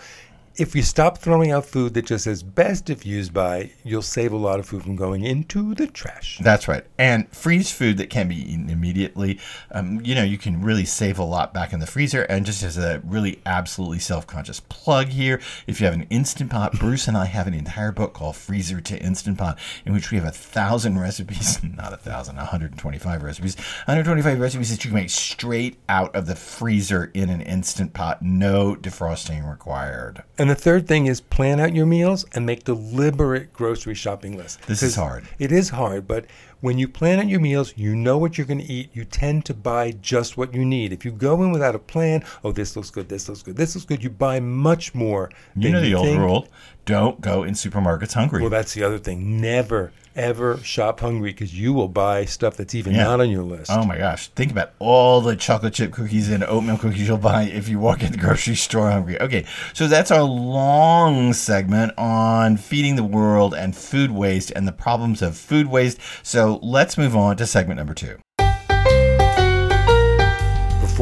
if 0.57 0.75
you 0.75 0.83
stop 0.83 1.17
throwing 1.17 1.51
out 1.51 1.65
food 1.65 1.93
that 1.93 2.05
just 2.05 2.25
says 2.25 2.43
best 2.43 2.89
if 2.89 3.05
used 3.05 3.33
by, 3.33 3.71
you'll 3.83 4.01
save 4.01 4.33
a 4.33 4.37
lot 4.37 4.59
of 4.59 4.65
food 4.65 4.83
from 4.83 4.95
going 4.95 5.23
into 5.23 5.73
the 5.75 5.87
trash. 5.87 6.39
That's 6.41 6.67
right. 6.67 6.83
And 6.97 7.29
freeze 7.33 7.71
food 7.71 7.97
that 7.97 8.09
can 8.09 8.27
be 8.27 8.35
eaten 8.35 8.69
immediately. 8.69 9.39
Um, 9.71 10.01
you 10.03 10.13
know, 10.13 10.23
you 10.23 10.37
can 10.37 10.61
really 10.61 10.85
save 10.85 11.19
a 11.19 11.23
lot 11.23 11.53
back 11.53 11.73
in 11.73 11.79
the 11.79 11.87
freezer. 11.87 12.23
And 12.23 12.45
just 12.45 12.63
as 12.63 12.77
a 12.77 13.01
really 13.05 13.41
absolutely 13.45 13.99
self 13.99 14.27
conscious 14.27 14.59
plug 14.59 15.07
here, 15.07 15.39
if 15.67 15.79
you 15.79 15.85
have 15.85 15.95
an 15.95 16.07
Instant 16.09 16.51
Pot, 16.51 16.73
Bruce 16.79 17.07
and 17.07 17.17
I 17.17 17.25
have 17.25 17.47
an 17.47 17.53
entire 17.53 17.91
book 17.91 18.13
called 18.13 18.35
Freezer 18.35 18.81
to 18.81 18.99
Instant 18.99 19.37
Pot, 19.37 19.57
in 19.85 19.93
which 19.93 20.11
we 20.11 20.17
have 20.17 20.27
a 20.27 20.31
thousand 20.31 20.99
recipes, 20.99 21.61
not 21.77 21.93
a 21.93 21.97
thousand, 21.97 22.35
125 22.35 23.23
recipes, 23.23 23.55
125 23.85 24.39
recipes 24.39 24.69
that 24.69 24.83
you 24.83 24.89
can 24.89 24.99
make 24.99 25.09
straight 25.09 25.77
out 25.87 26.13
of 26.15 26.25
the 26.25 26.35
freezer 26.35 27.09
in 27.13 27.29
an 27.29 27.41
Instant 27.41 27.93
Pot, 27.93 28.21
no 28.21 28.75
defrosting 28.75 29.49
required. 29.49 30.23
And 30.41 30.49
the 30.49 30.55
third 30.55 30.87
thing 30.87 31.05
is 31.05 31.21
plan 31.21 31.59
out 31.59 31.75
your 31.75 31.85
meals 31.85 32.25
and 32.33 32.47
make 32.47 32.63
deliberate 32.63 33.53
grocery 33.53 33.93
shopping 33.93 34.35
lists. 34.35 34.57
This 34.65 34.81
is 34.81 34.95
hard. 34.95 35.23
It 35.37 35.51
is 35.51 35.69
hard, 35.69 36.07
but 36.07 36.25
when 36.61 36.79
you 36.79 36.87
plan 36.87 37.19
out 37.19 37.27
your 37.27 37.39
meals, 37.39 37.75
you 37.77 37.95
know 37.95 38.17
what 38.17 38.39
you're 38.39 38.47
going 38.47 38.61
to 38.61 38.65
eat. 38.65 38.89
You 38.91 39.05
tend 39.05 39.45
to 39.45 39.53
buy 39.53 39.91
just 39.91 40.37
what 40.37 40.55
you 40.55 40.65
need. 40.65 40.93
If 40.93 41.05
you 41.05 41.11
go 41.11 41.43
in 41.43 41.51
without 41.51 41.75
a 41.75 41.79
plan, 41.79 42.23
oh, 42.43 42.51
this 42.51 42.75
looks 42.75 42.89
good, 42.89 43.07
this 43.07 43.29
looks 43.29 43.43
good, 43.43 43.55
this 43.55 43.75
looks 43.75 43.85
good, 43.85 44.03
you 44.03 44.09
buy 44.09 44.39
much 44.39 44.95
more. 44.95 45.29
You 45.55 45.73
know 45.73 45.81
the 45.81 45.89
you 45.89 45.97
old 45.97 46.07
think. 46.07 46.19
rule 46.19 46.47
don't 46.85 47.21
go 47.21 47.43
in 47.43 47.53
supermarkets 47.53 48.13
hungry. 48.13 48.41
Well, 48.41 48.49
that's 48.49 48.73
the 48.73 48.83
other 48.83 48.97
thing. 48.97 49.39
Never, 49.39 49.91
ever 50.15 50.57
shop 50.57 50.99
hungry 50.99 51.31
because 51.31 51.57
you 51.57 51.71
will 51.73 51.87
buy 51.87 52.25
stuff 52.25 52.57
that's 52.57 52.75
even 52.75 52.93
Yeah. 52.95 53.03
not 53.05 53.21
on 53.21 53.29
your 53.29 53.43
list. 53.43 53.71
Oh 53.71 53.85
my 53.85 53.97
gosh. 53.97 54.27
Think 54.29 54.51
about 54.51 54.73
all 54.79 55.21
the 55.21 55.35
chocolate 55.35 55.73
chip 55.73 55.91
cookies 55.93 56.29
and 56.29 56.43
oatmeal 56.43 56.77
cookies 56.77 57.07
you'll 57.07 57.17
buy 57.17 57.43
if 57.43 57.69
you 57.69 57.79
walk 57.79 58.03
in 58.03 58.11
the 58.11 58.17
grocery 58.17 58.55
store 58.55 58.91
hungry. 58.91 59.19
Okay, 59.21 59.45
so 59.73 59.87
that's 59.87 60.11
our 60.11 60.23
long 60.23 61.33
segment 61.33 61.93
on 61.97 62.57
feeding 62.57 62.95
the 62.95 63.03
world 63.03 63.53
and 63.53 63.75
food 63.75 64.11
waste 64.11 64.51
and 64.55 64.67
the 64.67 64.71
problems 64.73 65.21
of 65.21 65.37
food 65.37 65.67
waste. 65.67 65.97
So 66.23 66.59
let's 66.61 66.97
move 66.97 67.15
on 67.15 67.37
to 67.37 67.45
segment 67.45 67.77
number 67.77 67.93
two. 67.93 68.17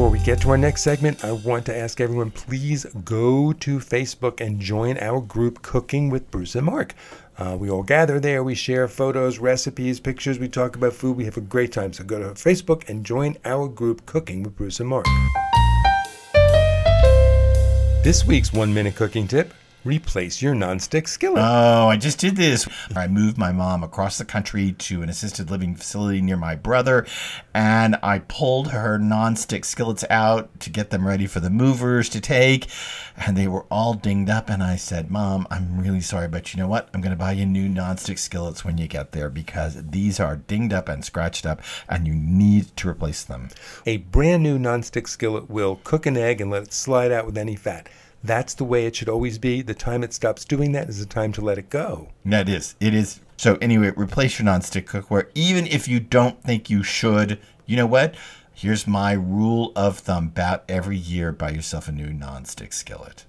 Before 0.00 0.12
we 0.12 0.18
get 0.20 0.40
to 0.40 0.48
our 0.48 0.56
next 0.56 0.80
segment, 0.80 1.22
I 1.26 1.32
want 1.32 1.66
to 1.66 1.76
ask 1.76 2.00
everyone 2.00 2.30
please 2.30 2.86
go 3.04 3.52
to 3.52 3.78
Facebook 3.78 4.40
and 4.40 4.58
join 4.58 4.96
our 4.96 5.20
group 5.20 5.60
Cooking 5.60 6.08
with 6.08 6.30
Bruce 6.30 6.54
and 6.54 6.64
Mark. 6.64 6.94
Uh, 7.36 7.58
we 7.60 7.68
all 7.68 7.82
gather 7.82 8.18
there, 8.18 8.42
we 8.42 8.54
share 8.54 8.88
photos, 8.88 9.38
recipes, 9.38 10.00
pictures, 10.00 10.38
we 10.38 10.48
talk 10.48 10.74
about 10.74 10.94
food, 10.94 11.18
we 11.18 11.26
have 11.26 11.36
a 11.36 11.42
great 11.42 11.70
time. 11.70 11.92
So 11.92 12.02
go 12.02 12.18
to 12.18 12.30
Facebook 12.30 12.88
and 12.88 13.04
join 13.04 13.36
our 13.44 13.68
group 13.68 14.06
Cooking 14.06 14.42
with 14.42 14.56
Bruce 14.56 14.80
and 14.80 14.88
Mark. 14.88 15.04
This 18.02 18.24
week's 18.26 18.54
one 18.54 18.72
minute 18.72 18.96
cooking 18.96 19.28
tip 19.28 19.52
replace 19.84 20.42
your 20.42 20.54
nonstick 20.54 21.08
skillet. 21.08 21.42
Oh, 21.42 21.88
I 21.88 21.96
just 21.96 22.18
did 22.18 22.36
this. 22.36 22.68
I 22.94 23.06
moved 23.06 23.38
my 23.38 23.52
mom 23.52 23.82
across 23.82 24.18
the 24.18 24.24
country 24.24 24.72
to 24.72 25.02
an 25.02 25.08
assisted 25.08 25.50
living 25.50 25.74
facility 25.74 26.20
near 26.20 26.36
my 26.36 26.54
brother, 26.54 27.06
and 27.54 27.96
I 28.02 28.20
pulled 28.20 28.68
her 28.68 28.98
nonstick 28.98 29.64
skillets 29.64 30.04
out 30.10 30.60
to 30.60 30.70
get 30.70 30.90
them 30.90 31.06
ready 31.06 31.26
for 31.26 31.40
the 31.40 31.50
movers 31.50 32.08
to 32.10 32.20
take, 32.20 32.68
and 33.16 33.36
they 33.36 33.48
were 33.48 33.66
all 33.70 33.94
dinged 33.94 34.30
up. 34.30 34.50
And 34.50 34.62
I 34.62 34.76
said, 34.76 35.10
Mom, 35.10 35.46
I'm 35.50 35.80
really 35.80 36.00
sorry, 36.00 36.28
but 36.28 36.52
you 36.52 36.60
know 36.60 36.68
what? 36.68 36.88
I'm 36.92 37.00
going 37.00 37.10
to 37.10 37.16
buy 37.16 37.32
you 37.32 37.46
new 37.46 37.68
nonstick 37.68 38.18
skillets 38.18 38.64
when 38.64 38.78
you 38.78 38.86
get 38.86 39.12
there 39.12 39.30
because 39.30 39.82
these 39.90 40.20
are 40.20 40.36
dinged 40.36 40.72
up 40.72 40.88
and 40.88 41.04
scratched 41.04 41.46
up, 41.46 41.62
and 41.88 42.06
you 42.06 42.14
need 42.14 42.76
to 42.76 42.88
replace 42.88 43.24
them. 43.24 43.48
A 43.86 43.98
brand 43.98 44.42
new 44.42 44.58
nonstick 44.58 45.08
skillet 45.08 45.48
will 45.48 45.80
cook 45.84 46.06
an 46.06 46.16
egg 46.16 46.40
and 46.40 46.50
let 46.50 46.64
it 46.64 46.72
slide 46.72 47.12
out 47.12 47.26
with 47.26 47.38
any 47.38 47.56
fat. 47.56 47.88
That's 48.22 48.54
the 48.54 48.64
way 48.64 48.86
it 48.86 48.96
should 48.96 49.08
always 49.08 49.38
be. 49.38 49.62
The 49.62 49.74
time 49.74 50.02
it 50.04 50.12
stops 50.12 50.44
doing 50.44 50.72
that 50.72 50.88
is 50.88 50.98
the 50.98 51.06
time 51.06 51.32
to 51.32 51.40
let 51.40 51.58
it 51.58 51.70
go. 51.70 52.08
That 52.24 52.48
is, 52.48 52.74
it 52.78 52.94
is. 52.94 53.20
So 53.36 53.56
anyway, 53.62 53.92
replace 53.96 54.38
your 54.38 54.46
nonstick 54.46 54.84
cookware, 54.84 55.28
even 55.34 55.66
if 55.66 55.88
you 55.88 56.00
don't 56.00 56.42
think 56.42 56.68
you 56.68 56.82
should. 56.82 57.40
You 57.64 57.76
know 57.76 57.86
what? 57.86 58.14
Here's 58.52 58.86
my 58.86 59.12
rule 59.12 59.72
of 59.74 59.98
thumb: 60.00 60.26
about 60.26 60.64
every 60.68 60.98
year, 60.98 61.32
buy 61.32 61.50
yourself 61.50 61.88
a 61.88 61.92
new 61.92 62.08
nonstick 62.08 62.74
skillet. 62.74 63.24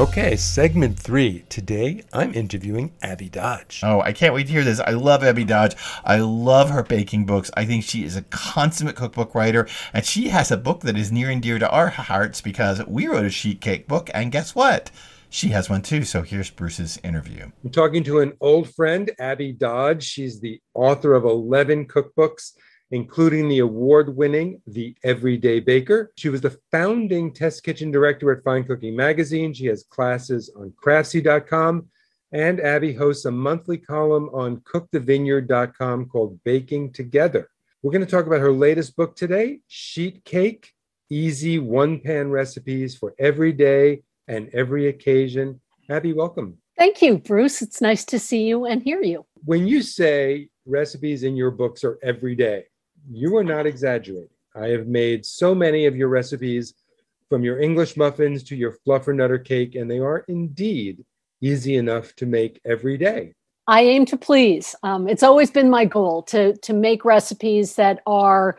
Okay, 0.00 0.34
segment 0.34 0.98
three. 0.98 1.44
Today 1.50 2.04
I'm 2.10 2.32
interviewing 2.32 2.94
Abby 3.02 3.28
Dodge. 3.28 3.82
Oh, 3.84 4.00
I 4.00 4.14
can't 4.14 4.32
wait 4.32 4.46
to 4.46 4.52
hear 4.52 4.64
this. 4.64 4.80
I 4.80 4.92
love 4.92 5.22
Abby 5.22 5.44
Dodge. 5.44 5.76
I 6.06 6.20
love 6.20 6.70
her 6.70 6.82
baking 6.82 7.26
books. 7.26 7.50
I 7.54 7.66
think 7.66 7.84
she 7.84 8.04
is 8.04 8.16
a 8.16 8.22
consummate 8.22 8.96
cookbook 8.96 9.34
writer, 9.34 9.68
and 9.92 10.02
she 10.02 10.28
has 10.28 10.50
a 10.50 10.56
book 10.56 10.80
that 10.80 10.96
is 10.96 11.12
near 11.12 11.28
and 11.28 11.42
dear 11.42 11.58
to 11.58 11.68
our 11.68 11.88
hearts 11.88 12.40
because 12.40 12.82
we 12.86 13.08
wrote 13.08 13.26
a 13.26 13.30
sheet 13.30 13.60
cake 13.60 13.86
book, 13.86 14.08
and 14.14 14.32
guess 14.32 14.54
what? 14.54 14.90
She 15.28 15.48
has 15.48 15.68
one 15.68 15.82
too. 15.82 16.04
So 16.04 16.22
here's 16.22 16.48
Bruce's 16.48 16.98
interview. 17.04 17.50
I'm 17.62 17.70
talking 17.70 18.02
to 18.04 18.20
an 18.20 18.32
old 18.40 18.74
friend, 18.74 19.10
Abby 19.18 19.52
Dodge. 19.52 20.02
She's 20.02 20.40
the 20.40 20.62
author 20.72 21.12
of 21.12 21.24
11 21.24 21.88
cookbooks, 21.88 22.52
including 22.90 23.48
the 23.48 23.60
award 23.60 24.16
winning 24.16 24.60
The 24.66 24.96
Everyday 25.04 25.60
Baker. 25.60 26.12
She 26.16 26.28
was 26.28 26.40
the 26.40 26.58
founding 26.70 27.32
test 27.32 27.62
kitchen 27.62 27.90
director 27.90 28.30
at 28.32 28.42
Fine 28.42 28.64
Cooking 28.64 28.96
Magazine. 28.96 29.54
She 29.54 29.66
has 29.66 29.84
classes 29.84 30.50
on 30.56 30.72
craftsy.com. 30.82 31.86
And 32.32 32.60
Abby 32.60 32.92
hosts 32.92 33.24
a 33.24 33.30
monthly 33.30 33.76
column 33.78 34.30
on 34.32 34.58
cookthevineyard.com 34.58 36.06
called 36.06 36.38
Baking 36.44 36.92
Together. 36.92 37.50
We're 37.82 37.92
going 37.92 38.04
to 38.04 38.10
talk 38.10 38.26
about 38.26 38.40
her 38.40 38.52
latest 38.52 38.94
book 38.94 39.16
today 39.16 39.60
Sheet 39.66 40.24
Cake 40.24 40.72
Easy 41.10 41.58
One 41.58 41.98
Pan 41.98 42.30
Recipes 42.30 42.96
for 42.96 43.14
Every 43.18 43.52
Day 43.52 44.02
and 44.28 44.48
Every 44.52 44.88
Occasion. 44.88 45.60
Abby, 45.88 46.12
welcome. 46.12 46.58
Thank 46.78 47.02
you, 47.02 47.18
Bruce. 47.18 47.62
It's 47.62 47.80
nice 47.80 48.04
to 48.06 48.18
see 48.18 48.44
you 48.44 48.64
and 48.64 48.82
hear 48.82 49.02
you. 49.02 49.26
When 49.44 49.66
you 49.66 49.82
say 49.82 50.48
recipes 50.66 51.24
in 51.24 51.36
your 51.36 51.50
books 51.50 51.82
are 51.82 51.98
every 52.02 52.36
day, 52.36 52.64
you 53.08 53.36
are 53.36 53.44
not 53.44 53.66
exaggerating. 53.66 54.28
I 54.54 54.68
have 54.68 54.86
made 54.86 55.24
so 55.24 55.54
many 55.54 55.86
of 55.86 55.96
your 55.96 56.08
recipes 56.08 56.74
from 57.28 57.44
your 57.44 57.60
English 57.60 57.96
muffins 57.96 58.42
to 58.44 58.56
your 58.56 58.76
fluffernutter 58.86 59.42
cake, 59.44 59.76
and 59.76 59.90
they 59.90 60.00
are 60.00 60.24
indeed 60.28 61.04
easy 61.40 61.76
enough 61.76 62.14
to 62.16 62.26
make 62.26 62.60
every 62.64 62.98
day. 62.98 63.34
I 63.66 63.82
aim 63.82 64.04
to 64.06 64.16
please. 64.16 64.74
Um, 64.82 65.08
it's 65.08 65.22
always 65.22 65.50
been 65.50 65.70
my 65.70 65.84
goal 65.84 66.22
to 66.24 66.56
to 66.56 66.72
make 66.72 67.04
recipes 67.04 67.76
that 67.76 68.02
are 68.06 68.58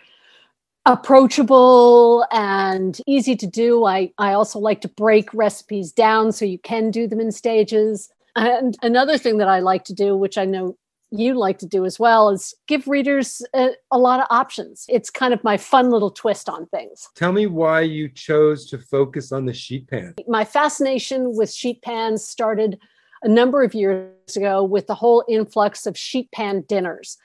approachable 0.85 2.25
and 2.31 2.99
easy 3.05 3.35
to 3.35 3.47
do. 3.47 3.85
I 3.85 4.13
I 4.17 4.33
also 4.33 4.57
like 4.59 4.81
to 4.81 4.87
break 4.87 5.33
recipes 5.33 5.91
down 5.91 6.31
so 6.31 6.45
you 6.45 6.59
can 6.59 6.91
do 6.91 7.07
them 7.07 7.19
in 7.19 7.31
stages. 7.31 8.09
And 8.35 8.77
another 8.81 9.17
thing 9.17 9.37
that 9.39 9.49
I 9.49 9.59
like 9.59 9.83
to 9.85 9.93
do, 9.93 10.15
which 10.15 10.37
I 10.37 10.45
know 10.45 10.77
you 11.11 11.33
like 11.33 11.59
to 11.59 11.65
do 11.65 11.85
as 11.85 11.99
well, 11.99 12.29
is 12.29 12.53
give 12.67 12.87
readers 12.87 13.41
a, 13.53 13.71
a 13.91 13.97
lot 13.97 14.19
of 14.19 14.27
options. 14.29 14.85
It's 14.87 15.09
kind 15.09 15.33
of 15.33 15.43
my 15.43 15.57
fun 15.57 15.89
little 15.89 16.11
twist 16.11 16.49
on 16.49 16.65
things. 16.67 17.09
Tell 17.15 17.33
me 17.33 17.45
why 17.47 17.81
you 17.81 18.09
chose 18.09 18.69
to 18.69 18.77
focus 18.77 19.31
on 19.31 19.45
the 19.45 19.53
sheet 19.53 19.87
pan. 19.87 20.15
my 20.27 20.45
fascination 20.45 21.35
with 21.35 21.51
sheet 21.51 21.81
pans 21.81 22.25
started 22.25 22.79
a 23.23 23.27
number 23.27 23.61
of 23.61 23.73
years 23.73 24.35
ago 24.35 24.63
with 24.63 24.87
the 24.87 24.95
whole 24.95 25.23
influx 25.27 25.85
of 25.85 25.97
sheet 25.97 26.31
pan 26.31 26.63
dinners 26.67 27.17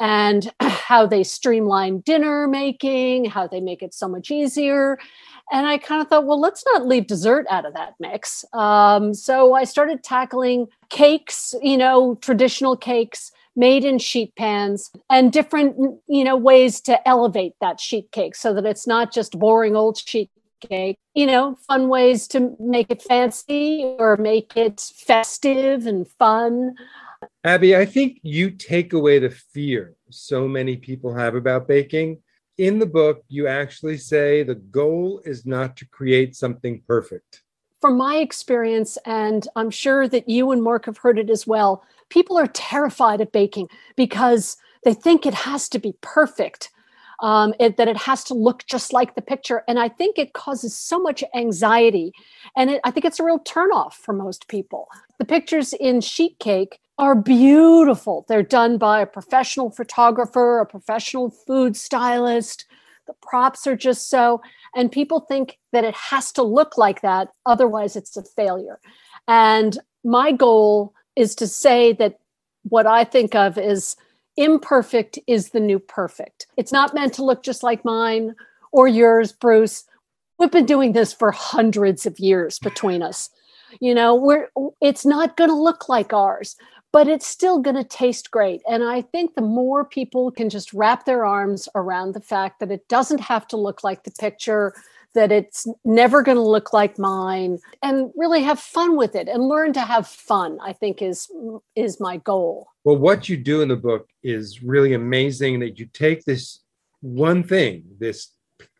and 0.00 0.52
how 0.60 1.06
they 1.06 1.22
streamline 1.22 2.00
dinner 2.00 2.48
making, 2.48 3.26
how 3.26 3.46
they 3.46 3.60
make 3.60 3.82
it 3.82 3.94
so 3.94 4.08
much 4.08 4.30
easier. 4.30 4.98
And 5.52 5.66
I 5.66 5.78
kind 5.78 6.00
of 6.00 6.08
thought, 6.08 6.26
well, 6.26 6.40
let's 6.40 6.64
not 6.66 6.86
leave 6.86 7.06
dessert 7.06 7.46
out 7.50 7.66
of 7.66 7.74
that 7.74 7.94
mix. 8.00 8.44
Um, 8.54 9.12
so 9.12 9.54
I 9.54 9.64
started 9.64 10.02
tackling 10.02 10.66
cakes, 10.88 11.54
you 11.62 11.76
know, 11.76 12.16
traditional 12.16 12.76
cakes 12.76 13.30
made 13.56 13.84
in 13.84 13.98
sheet 13.98 14.34
pans 14.36 14.90
and 15.10 15.32
different, 15.32 15.76
you 16.08 16.24
know, 16.24 16.36
ways 16.36 16.80
to 16.82 17.08
elevate 17.08 17.52
that 17.60 17.80
sheet 17.80 18.10
cake 18.12 18.34
so 18.34 18.52
that 18.54 18.66
it's 18.66 18.86
not 18.86 19.12
just 19.12 19.38
boring 19.38 19.76
old 19.76 19.98
sheet 19.98 20.30
cake, 20.60 20.98
you 21.14 21.26
know, 21.26 21.56
fun 21.66 21.88
ways 21.88 22.26
to 22.28 22.56
make 22.58 22.90
it 22.90 23.02
fancy 23.02 23.94
or 23.98 24.16
make 24.16 24.56
it 24.56 24.80
festive 24.80 25.86
and 25.86 26.08
fun. 26.08 26.74
Abby, 27.44 27.76
I 27.76 27.84
think 27.84 28.18
you 28.22 28.50
take 28.50 28.92
away 28.92 29.18
the 29.18 29.30
fear 29.30 29.94
so 30.10 30.46
many 30.46 30.76
people 30.76 31.14
have 31.14 31.34
about 31.34 31.68
baking. 31.68 32.22
In 32.56 32.78
the 32.78 32.86
book, 32.86 33.24
you 33.28 33.48
actually 33.48 33.98
say 33.98 34.42
the 34.42 34.54
goal 34.54 35.20
is 35.24 35.44
not 35.44 35.76
to 35.78 35.86
create 35.86 36.36
something 36.36 36.82
perfect. 36.86 37.42
From 37.80 37.96
my 37.96 38.16
experience, 38.16 38.96
and 39.04 39.46
I'm 39.56 39.70
sure 39.70 40.08
that 40.08 40.28
you 40.28 40.52
and 40.52 40.62
Mark 40.62 40.86
have 40.86 40.98
heard 40.98 41.18
it 41.18 41.30
as 41.30 41.46
well, 41.46 41.84
people 42.14 42.38
are 42.38 42.46
terrified 42.46 43.20
of 43.20 43.32
baking 43.32 43.68
because 43.96 44.56
they 44.84 44.94
think 44.94 45.26
it 45.26 45.34
has 45.34 45.68
to 45.68 45.78
be 45.78 45.94
perfect. 46.00 46.70
Um, 47.20 47.54
it, 47.60 47.76
that 47.76 47.86
it 47.88 47.96
has 47.96 48.24
to 48.24 48.34
look 48.34 48.66
just 48.66 48.92
like 48.92 49.14
the 49.14 49.22
picture. 49.22 49.62
And 49.68 49.78
I 49.78 49.88
think 49.88 50.18
it 50.18 50.32
causes 50.32 50.76
so 50.76 50.98
much 50.98 51.22
anxiety. 51.34 52.12
And 52.56 52.70
it, 52.70 52.80
I 52.84 52.90
think 52.90 53.06
it's 53.06 53.20
a 53.20 53.24
real 53.24 53.38
turnoff 53.38 53.92
for 53.92 54.12
most 54.12 54.48
people. 54.48 54.88
The 55.18 55.24
pictures 55.24 55.72
in 55.74 56.00
Sheet 56.00 56.38
Cake 56.40 56.80
are 56.98 57.14
beautiful. 57.14 58.26
They're 58.28 58.42
done 58.42 58.78
by 58.78 59.00
a 59.00 59.06
professional 59.06 59.70
photographer, 59.70 60.58
a 60.58 60.66
professional 60.66 61.30
food 61.30 61.76
stylist. 61.76 62.66
the 63.06 63.14
props 63.22 63.66
are 63.66 63.76
just 63.76 64.08
so, 64.08 64.40
and 64.74 64.90
people 64.90 65.20
think 65.20 65.58
that 65.72 65.84
it 65.84 65.94
has 65.94 66.32
to 66.32 66.42
look 66.42 66.78
like 66.78 67.00
that, 67.02 67.28
otherwise, 67.46 67.96
it's 67.96 68.16
a 68.16 68.22
failure. 68.22 68.80
And 69.28 69.78
my 70.04 70.32
goal 70.32 70.93
is 71.16 71.34
to 71.36 71.46
say 71.46 71.92
that 71.94 72.18
what 72.64 72.86
I 72.86 73.04
think 73.04 73.34
of 73.34 73.58
is 73.58 73.96
imperfect 74.36 75.18
is 75.26 75.50
the 75.50 75.60
new 75.60 75.78
perfect. 75.78 76.46
It's 76.56 76.72
not 76.72 76.94
meant 76.94 77.14
to 77.14 77.24
look 77.24 77.42
just 77.42 77.62
like 77.62 77.84
mine 77.84 78.34
or 78.72 78.88
yours, 78.88 79.32
Bruce. 79.32 79.84
We've 80.38 80.50
been 80.50 80.66
doing 80.66 80.92
this 80.92 81.12
for 81.12 81.30
hundreds 81.30 82.06
of 82.06 82.18
years 82.18 82.58
between 82.58 83.02
us. 83.02 83.30
You 83.80 83.94
know, 83.94 84.14
we're 84.14 84.48
it's 84.80 85.06
not 85.06 85.36
going 85.36 85.50
to 85.50 85.56
look 85.56 85.88
like 85.88 86.12
ours, 86.12 86.56
but 86.92 87.08
it's 87.08 87.26
still 87.26 87.58
going 87.58 87.76
to 87.76 87.84
taste 87.84 88.30
great. 88.30 88.62
And 88.68 88.84
I 88.84 89.02
think 89.02 89.34
the 89.34 89.42
more 89.42 89.84
people 89.84 90.30
can 90.30 90.48
just 90.48 90.72
wrap 90.72 91.04
their 91.04 91.24
arms 91.24 91.68
around 91.74 92.14
the 92.14 92.20
fact 92.20 92.60
that 92.60 92.70
it 92.70 92.86
doesn't 92.88 93.20
have 93.20 93.46
to 93.48 93.56
look 93.56 93.82
like 93.82 94.04
the 94.04 94.12
picture, 94.12 94.74
that 95.14 95.32
it's 95.32 95.66
never 95.84 96.22
going 96.22 96.36
to 96.36 96.42
look 96.42 96.72
like 96.72 96.98
mine 96.98 97.58
and 97.82 98.10
really 98.16 98.42
have 98.42 98.60
fun 98.60 98.96
with 98.96 99.14
it 99.14 99.28
and 99.28 99.48
learn 99.48 99.72
to 99.72 99.80
have 99.80 100.06
fun 100.06 100.58
i 100.62 100.72
think 100.72 101.02
is 101.02 101.30
is 101.76 102.00
my 102.00 102.16
goal. 102.18 102.68
Well 102.84 102.96
what 102.96 103.28
you 103.28 103.36
do 103.36 103.62
in 103.62 103.68
the 103.68 103.76
book 103.76 104.08
is 104.22 104.62
really 104.62 104.94
amazing 104.94 105.60
that 105.60 105.78
you 105.78 105.86
take 105.86 106.24
this 106.24 106.60
one 107.00 107.42
thing 107.42 107.84
this 107.98 108.32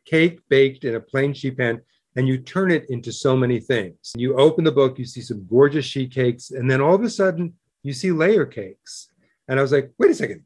cake 0.05 0.41
baked 0.49 0.85
in 0.85 0.95
a 0.95 1.01
plain 1.01 1.33
sheet 1.35 1.59
pan 1.59 1.81
and 2.17 2.29
you 2.29 2.39
turn 2.39 2.71
it 2.71 2.89
into 2.91 3.11
so 3.11 3.37
many 3.37 3.59
things. 3.59 4.13
You 4.17 4.37
open 4.39 4.65
the 4.65 4.73
book 4.73 4.99
you 4.99 5.05
see 5.05 5.21
some 5.21 5.47
gorgeous 5.49 5.85
sheet 5.85 6.13
cakes 6.13 6.51
and 6.51 6.71
then 6.71 6.81
all 6.81 6.95
of 6.95 7.03
a 7.03 7.11
sudden 7.11 7.55
you 7.83 7.93
see 7.93 8.13
layer 8.13 8.47
cakes. 8.47 9.11
And 9.49 9.59
i 9.59 9.63
was 9.63 9.73
like 9.73 9.91
wait 9.99 10.11
a 10.11 10.15
second. 10.15 10.45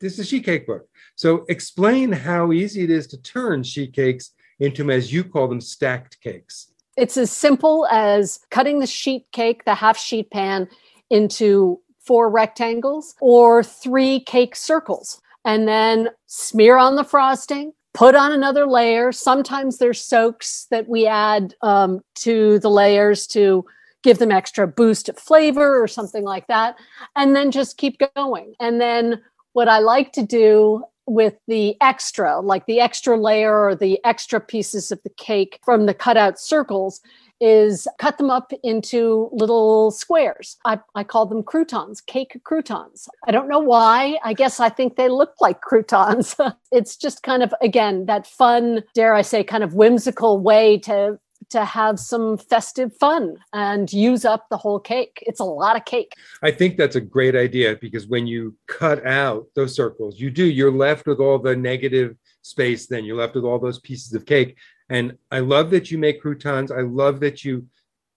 This 0.00 0.14
is 0.14 0.20
a 0.20 0.24
sheet 0.24 0.44
cake 0.44 0.66
book. 0.66 0.88
So 1.14 1.44
explain 1.48 2.10
how 2.10 2.52
easy 2.52 2.84
it 2.84 2.90
is 2.90 3.06
to 3.08 3.20
turn 3.20 3.62
sheet 3.62 3.92
cakes 3.92 4.32
into, 4.60 4.90
as 4.90 5.12
you 5.12 5.24
call 5.24 5.48
them, 5.48 5.60
stacked 5.60 6.20
cakes? 6.20 6.68
It's 6.96 7.16
as 7.16 7.30
simple 7.30 7.86
as 7.90 8.40
cutting 8.50 8.78
the 8.78 8.86
sheet 8.86 9.26
cake, 9.32 9.64
the 9.64 9.74
half 9.74 9.98
sheet 9.98 10.30
pan, 10.30 10.68
into 11.08 11.80
four 11.98 12.30
rectangles 12.30 13.14
or 13.20 13.62
three 13.62 14.20
cake 14.20 14.54
circles, 14.54 15.20
and 15.44 15.66
then 15.66 16.08
smear 16.26 16.76
on 16.76 16.96
the 16.96 17.04
frosting, 17.04 17.72
put 17.94 18.14
on 18.14 18.32
another 18.32 18.66
layer. 18.66 19.12
Sometimes 19.12 19.78
there's 19.78 20.00
soaks 20.00 20.66
that 20.70 20.88
we 20.88 21.06
add 21.06 21.54
um, 21.62 22.00
to 22.16 22.58
the 22.60 22.70
layers 22.70 23.26
to 23.28 23.64
give 24.02 24.18
them 24.18 24.30
extra 24.32 24.66
boost 24.66 25.08
of 25.08 25.18
flavor 25.18 25.82
or 25.82 25.86
something 25.86 26.24
like 26.24 26.46
that, 26.46 26.76
and 27.16 27.36
then 27.36 27.50
just 27.50 27.76
keep 27.76 28.00
going. 28.14 28.54
And 28.60 28.80
then 28.80 29.20
what 29.52 29.68
I 29.68 29.78
like 29.78 30.12
to 30.12 30.22
do 30.22 30.84
with 31.10 31.34
the 31.48 31.76
extra, 31.80 32.40
like 32.40 32.66
the 32.66 32.80
extra 32.80 33.16
layer 33.16 33.66
or 33.66 33.74
the 33.74 33.98
extra 34.04 34.40
pieces 34.40 34.92
of 34.92 35.02
the 35.02 35.10
cake 35.10 35.58
from 35.64 35.86
the 35.86 35.94
cutout 35.94 36.38
circles, 36.38 37.00
is 37.40 37.88
cut 37.98 38.18
them 38.18 38.30
up 38.30 38.52
into 38.62 39.28
little 39.32 39.90
squares. 39.90 40.56
I, 40.64 40.78
I 40.94 41.04
call 41.04 41.26
them 41.26 41.42
croutons, 41.42 42.00
cake 42.00 42.38
croutons. 42.44 43.08
I 43.26 43.32
don't 43.32 43.48
know 43.48 43.58
why. 43.58 44.18
I 44.22 44.34
guess 44.34 44.60
I 44.60 44.68
think 44.68 44.96
they 44.96 45.08
look 45.08 45.34
like 45.40 45.60
croutons. 45.62 46.36
it's 46.70 46.96
just 46.96 47.22
kind 47.22 47.42
of, 47.42 47.52
again, 47.60 48.06
that 48.06 48.26
fun, 48.26 48.84
dare 48.94 49.14
I 49.14 49.22
say, 49.22 49.42
kind 49.42 49.64
of 49.64 49.74
whimsical 49.74 50.38
way 50.38 50.78
to 50.80 51.18
to 51.50 51.64
have 51.64 51.98
some 51.98 52.38
festive 52.38 52.96
fun 52.96 53.36
and 53.52 53.92
use 53.92 54.24
up 54.24 54.48
the 54.48 54.56
whole 54.56 54.80
cake. 54.80 55.22
It's 55.26 55.40
a 55.40 55.44
lot 55.44 55.76
of 55.76 55.84
cake. 55.84 56.14
I 56.42 56.50
think 56.50 56.76
that's 56.76 56.96
a 56.96 57.00
great 57.00 57.36
idea 57.36 57.76
because 57.80 58.06
when 58.06 58.26
you 58.26 58.56
cut 58.66 59.04
out 59.06 59.46
those 59.54 59.74
circles, 59.74 60.18
you 60.18 60.30
do, 60.30 60.44
you're 60.44 60.72
left 60.72 61.06
with 61.06 61.18
all 61.18 61.38
the 61.38 61.56
negative 61.56 62.16
space, 62.42 62.86
then 62.86 63.04
you're 63.04 63.16
left 63.16 63.34
with 63.34 63.44
all 63.44 63.58
those 63.58 63.80
pieces 63.80 64.14
of 64.14 64.24
cake. 64.24 64.56
And 64.88 65.16
I 65.30 65.40
love 65.40 65.70
that 65.70 65.90
you 65.90 65.98
make 65.98 66.20
croutons. 66.20 66.70
I 66.70 66.80
love 66.80 67.20
that 67.20 67.44
you 67.44 67.66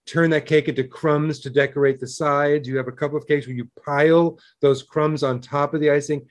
turn 0.06 0.30
that 0.30 0.46
cake 0.46 0.68
into 0.68 0.84
crumbs 0.84 1.40
to 1.40 1.50
decorate 1.50 1.98
the 1.98 2.06
sides. 2.06 2.68
You 2.68 2.76
have 2.76 2.88
a 2.88 2.92
couple 2.92 3.16
of 3.16 3.26
cakes 3.26 3.46
where 3.46 3.56
you 3.56 3.68
pile 3.84 4.38
those 4.60 4.82
crumbs 4.82 5.22
on 5.22 5.40
top 5.40 5.74
of 5.74 5.80
the 5.80 5.90
icing. 5.90 6.26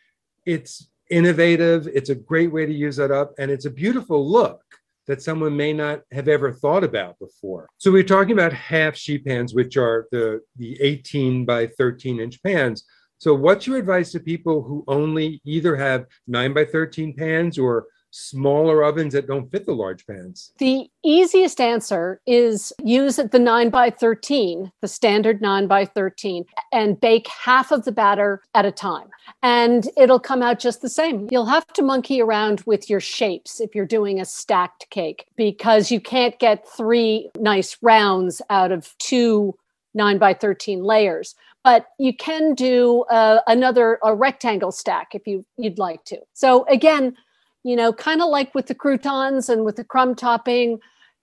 It's 0.45 0.89
innovative. 1.09 1.87
It's 1.87 2.09
a 2.09 2.15
great 2.15 2.51
way 2.51 2.65
to 2.65 2.73
use 2.73 2.95
that 2.97 3.11
up. 3.11 3.33
And 3.37 3.51
it's 3.51 3.65
a 3.65 3.71
beautiful 3.71 4.29
look 4.29 4.61
that 5.07 5.21
someone 5.21 5.55
may 5.55 5.73
not 5.73 6.01
have 6.11 6.27
ever 6.27 6.51
thought 6.51 6.83
about 6.83 7.19
before. 7.19 7.67
So 7.77 7.91
we're 7.91 8.03
talking 8.03 8.33
about 8.33 8.53
half 8.53 8.95
sheet 8.95 9.25
pans, 9.25 9.53
which 9.53 9.77
are 9.77 10.07
the, 10.11 10.41
the 10.57 10.79
18 10.81 11.45
by 11.45 11.67
13 11.67 12.19
inch 12.19 12.41
pans. 12.43 12.85
So 13.17 13.33
what's 13.33 13.67
your 13.67 13.77
advice 13.77 14.11
to 14.11 14.19
people 14.19 14.63
who 14.63 14.83
only 14.87 15.41
either 15.45 15.75
have 15.75 16.05
9 16.27 16.53
by 16.53 16.65
13 16.65 17.15
pans 17.15 17.57
or 17.57 17.85
smaller 18.13 18.83
ovens 18.83 19.13
that 19.13 19.25
don't 19.25 19.51
fit 19.51 19.65
the 19.65 19.73
large 19.73 20.05
pans? 20.05 20.51
The 20.59 20.87
easiest 21.03 21.59
answer 21.59 22.21
is 22.27 22.71
use 22.83 23.15
the 23.15 23.39
9 23.39 23.69
by 23.71 23.89
13, 23.89 24.71
the 24.81 24.87
standard 24.87 25.41
9 25.41 25.67
by 25.67 25.85
13, 25.85 26.45
and 26.71 27.01
bake 27.01 27.27
half 27.27 27.71
of 27.71 27.85
the 27.85 27.91
batter 27.91 28.43
at 28.53 28.65
a 28.65 28.71
time. 28.71 29.07
And 29.41 29.89
it'll 29.97 30.19
come 30.19 30.43
out 30.43 30.59
just 30.59 30.83
the 30.83 30.89
same. 30.89 31.27
You'll 31.31 31.47
have 31.47 31.65
to 31.73 31.81
monkey 31.81 32.21
around 32.21 32.61
with 32.67 32.87
your 32.87 32.99
shapes 32.99 33.59
if 33.59 33.73
you're 33.73 33.85
doing 33.85 34.21
a 34.21 34.25
stacked 34.25 34.87
cake 34.91 35.25
because 35.35 35.91
you 35.91 35.99
can't 35.99 36.37
get 36.37 36.67
three 36.67 37.31
nice 37.39 37.77
rounds 37.81 38.41
out 38.49 38.71
of 38.71 38.95
two 38.99 39.55
9 39.95 40.17
by 40.17 40.33
13 40.33 40.83
layers 40.83 41.35
but 41.63 41.87
you 41.97 42.13
can 42.15 42.55
do 42.55 43.03
uh, 43.11 43.39
another 43.47 43.99
a 44.03 44.15
rectangle 44.15 44.71
stack 44.71 45.13
if 45.13 45.27
you 45.27 45.45
you'd 45.57 45.77
like 45.77 46.03
to 46.03 46.17
so 46.33 46.65
again 46.67 47.15
you 47.63 47.75
know, 47.75 47.93
kind 47.93 48.21
of 48.21 48.29
like 48.29 48.53
with 48.53 48.67
the 48.67 48.75
croutons 48.75 49.49
and 49.49 49.65
with 49.65 49.77
the 49.77 49.83
crumb 49.83 50.15
topping, 50.15 50.79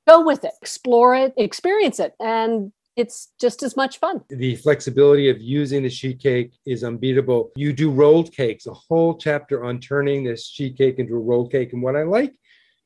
go 0.06 0.24
with 0.24 0.44
it, 0.44 0.52
explore 0.60 1.14
it, 1.14 1.32
experience 1.36 2.00
it, 2.00 2.14
and 2.18 2.72
it's 2.96 3.28
just 3.40 3.62
as 3.62 3.76
much 3.76 3.98
fun. 3.98 4.22
The 4.28 4.56
flexibility 4.56 5.30
of 5.30 5.40
using 5.40 5.82
the 5.82 5.90
sheet 5.90 6.20
cake 6.20 6.52
is 6.66 6.84
unbeatable. 6.84 7.50
You 7.56 7.72
do 7.72 7.90
rolled 7.90 8.32
cakes, 8.32 8.66
a 8.66 8.74
whole 8.74 9.16
chapter 9.16 9.64
on 9.64 9.80
turning 9.80 10.24
this 10.24 10.46
sheet 10.46 10.76
cake 10.76 10.98
into 10.98 11.14
a 11.14 11.18
rolled 11.18 11.52
cake. 11.52 11.72
And 11.72 11.82
what 11.82 11.96
I 11.96 12.02
like 12.02 12.34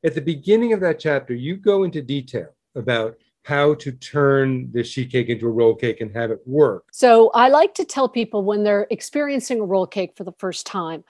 at 0.04 0.14
the 0.14 0.20
beginning 0.20 0.72
of 0.72 0.80
that 0.80 0.98
chapter, 0.98 1.34
you 1.34 1.56
go 1.56 1.84
into 1.84 2.02
detail 2.02 2.48
about 2.74 3.16
how 3.44 3.74
to 3.74 3.92
turn 3.92 4.70
the 4.72 4.82
sheet 4.82 5.12
cake 5.12 5.28
into 5.28 5.46
a 5.46 5.50
roll 5.50 5.74
cake 5.74 6.00
and 6.00 6.14
have 6.14 6.30
it 6.30 6.40
work. 6.46 6.84
So 6.92 7.30
I 7.34 7.48
like 7.48 7.74
to 7.74 7.84
tell 7.84 8.08
people 8.08 8.42
when 8.42 8.64
they're 8.64 8.86
experiencing 8.90 9.60
a 9.60 9.64
roll 9.64 9.86
cake 9.86 10.12
for 10.16 10.24
the 10.24 10.32
first 10.38 10.66
time 10.66 11.04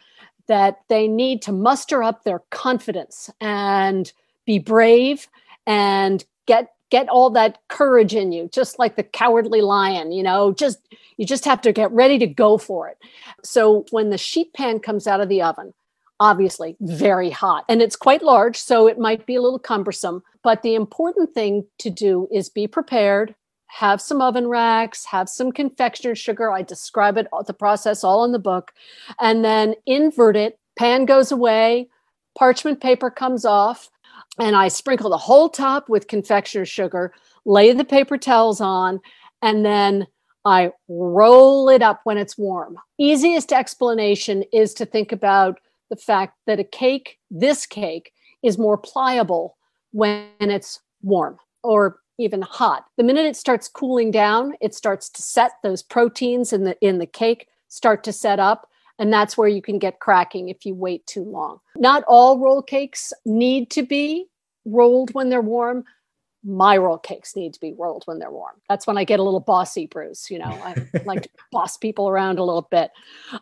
that 0.47 0.81
they 0.89 1.09
need 1.09 1.43
to 1.43 1.53
muster 1.53 2.03
up 2.03 2.25
their 2.25 2.41
confidence 2.51 3.31
and 3.41 4.13
be 4.47 4.59
brave 4.59 5.29
and 5.67 6.25
get 6.47 6.73
get 6.91 7.09
all 7.09 7.31
that 7.31 7.59
courage 7.69 8.15
in 8.15 8.31
you 8.31 8.49
just 8.53 8.79
like 8.79 8.95
the 8.95 9.03
cowardly 9.03 9.63
lion 9.63 10.13
you 10.13 10.23
know 10.23 10.53
just 10.53 10.79
you 11.17 11.27
just 11.27 11.45
have 11.45 11.61
to 11.61 11.73
get 11.73 11.91
ready 11.93 12.19
to 12.19 12.27
go 12.27 12.59
for 12.59 12.89
it. 12.89 12.99
So 13.43 13.85
when 13.91 14.11
the 14.11 14.19
sheet 14.19 14.53
pan 14.53 14.81
comes 14.81 15.07
out 15.07 15.21
of 15.21 15.29
the 15.29 15.43
oven 15.43 15.73
obviously 16.21 16.77
very 16.81 17.29
hot 17.29 17.65
and 17.69 17.83
it's 17.83 17.97
quite 17.97 18.23
large 18.23 18.57
so 18.57 18.87
it 18.87 19.01
might 19.01 19.27
be 19.27 19.35
a 19.35 19.43
little 19.43 19.59
cumbersome 19.59 20.23
but 20.45 20.63
the 20.63 20.77
important 20.77 21.35
thing 21.35 21.67
to 21.79 21.91
do 21.91 22.29
is 22.31 22.49
be 22.49 22.69
prepared 22.69 23.35
have 23.75 24.01
some 24.01 24.21
oven 24.21 24.47
racks, 24.47 25.05
have 25.05 25.29
some 25.29 25.51
confectioner 25.51 26.15
sugar. 26.15 26.49
I 26.49 26.63
describe 26.63 27.19
it, 27.19 27.27
the 27.47 27.53
process 27.53 28.05
all 28.05 28.25
in 28.25 28.31
the 28.31 28.39
book, 28.39 28.73
and 29.21 29.45
then 29.45 29.75
invert 29.85 30.37
it. 30.37 30.61
Pan 30.77 31.07
goes 31.07 31.33
away, 31.33 31.89
parchment 32.39 32.81
paper 32.81 33.11
comes 33.11 33.45
off, 33.45 33.91
and 34.39 34.55
I 34.55 34.69
sprinkle 34.69 35.11
the 35.11 35.19
whole 35.19 35.49
top 35.49 35.89
with 35.89 36.07
confectioner 36.07 36.65
sugar, 36.65 37.13
lay 37.45 37.73
the 37.73 37.85
paper 37.85 38.17
towels 38.17 38.61
on, 38.61 39.01
and 39.43 39.67
then 39.67 40.07
I 40.45 40.71
roll 40.87 41.69
it 41.69 41.83
up 41.83 42.01
when 42.05 42.17
it's 42.17 42.39
warm. 42.39 42.79
Easiest 42.99 43.53
explanation 43.53 44.45
is 44.53 44.73
to 44.75 44.87
think 44.87 45.11
about 45.11 45.59
the 45.91 45.97
fact 45.97 46.39
that 46.47 46.61
a 46.61 46.65
cake, 46.65 47.19
this 47.29 47.67
cake, 47.67 48.13
is 48.41 48.57
more 48.57 48.79
pliable 48.79 49.57
when 49.91 50.29
it's 50.39 50.81
warm 51.03 51.39
or 51.65 51.99
even 52.18 52.42
hot. 52.42 52.87
The 52.96 53.05
minute 53.05 53.27
it 53.27 53.37
starts 53.37 53.68
cooling 53.68 54.11
down, 54.11 54.55
it 54.61 54.74
starts 54.74 55.09
to 55.11 55.22
set 55.22 55.53
those 55.62 55.83
proteins 55.83 56.53
in 56.53 56.64
the 56.64 56.77
in 56.81 56.98
the 56.98 57.07
cake 57.07 57.48
start 57.68 58.05
to 58.05 58.12
set 58.12 58.38
up 58.38 58.68
and 58.98 59.12
that's 59.12 59.37
where 59.37 59.48
you 59.48 59.61
can 59.61 59.79
get 59.79 59.98
cracking 59.98 60.48
if 60.48 60.64
you 60.64 60.74
wait 60.74 61.07
too 61.07 61.24
long. 61.24 61.59
Not 61.77 62.05
all 62.07 62.38
roll 62.38 62.62
cakes 62.62 63.12
need 63.24 63.70
to 63.70 63.83
be 63.83 64.27
rolled 64.64 65.12
when 65.12 65.29
they're 65.29 65.42
warm, 65.42 65.85
my 66.44 66.77
roll 66.77 66.98
cakes 66.98 67.35
need 67.35 67.55
to 67.55 67.61
be 67.61 67.74
rolled 67.77 68.03
when 68.05 68.18
they're 68.18 68.31
warm. 68.31 68.55
That's 68.68 68.87
when 68.87 68.98
I 68.98 69.05
get 69.05 69.18
a 69.18 69.22
little 69.22 69.40
bossy, 69.40 69.87
Bruce. 69.87 70.31
You 70.31 70.38
know, 70.38 70.44
I 70.44 70.74
like 71.07 71.22
to 71.22 71.29
boss 71.50 71.77
people 71.79 72.09
around 72.09 72.38
a 72.38 72.44
little 72.44 72.68
bit. 72.70 72.90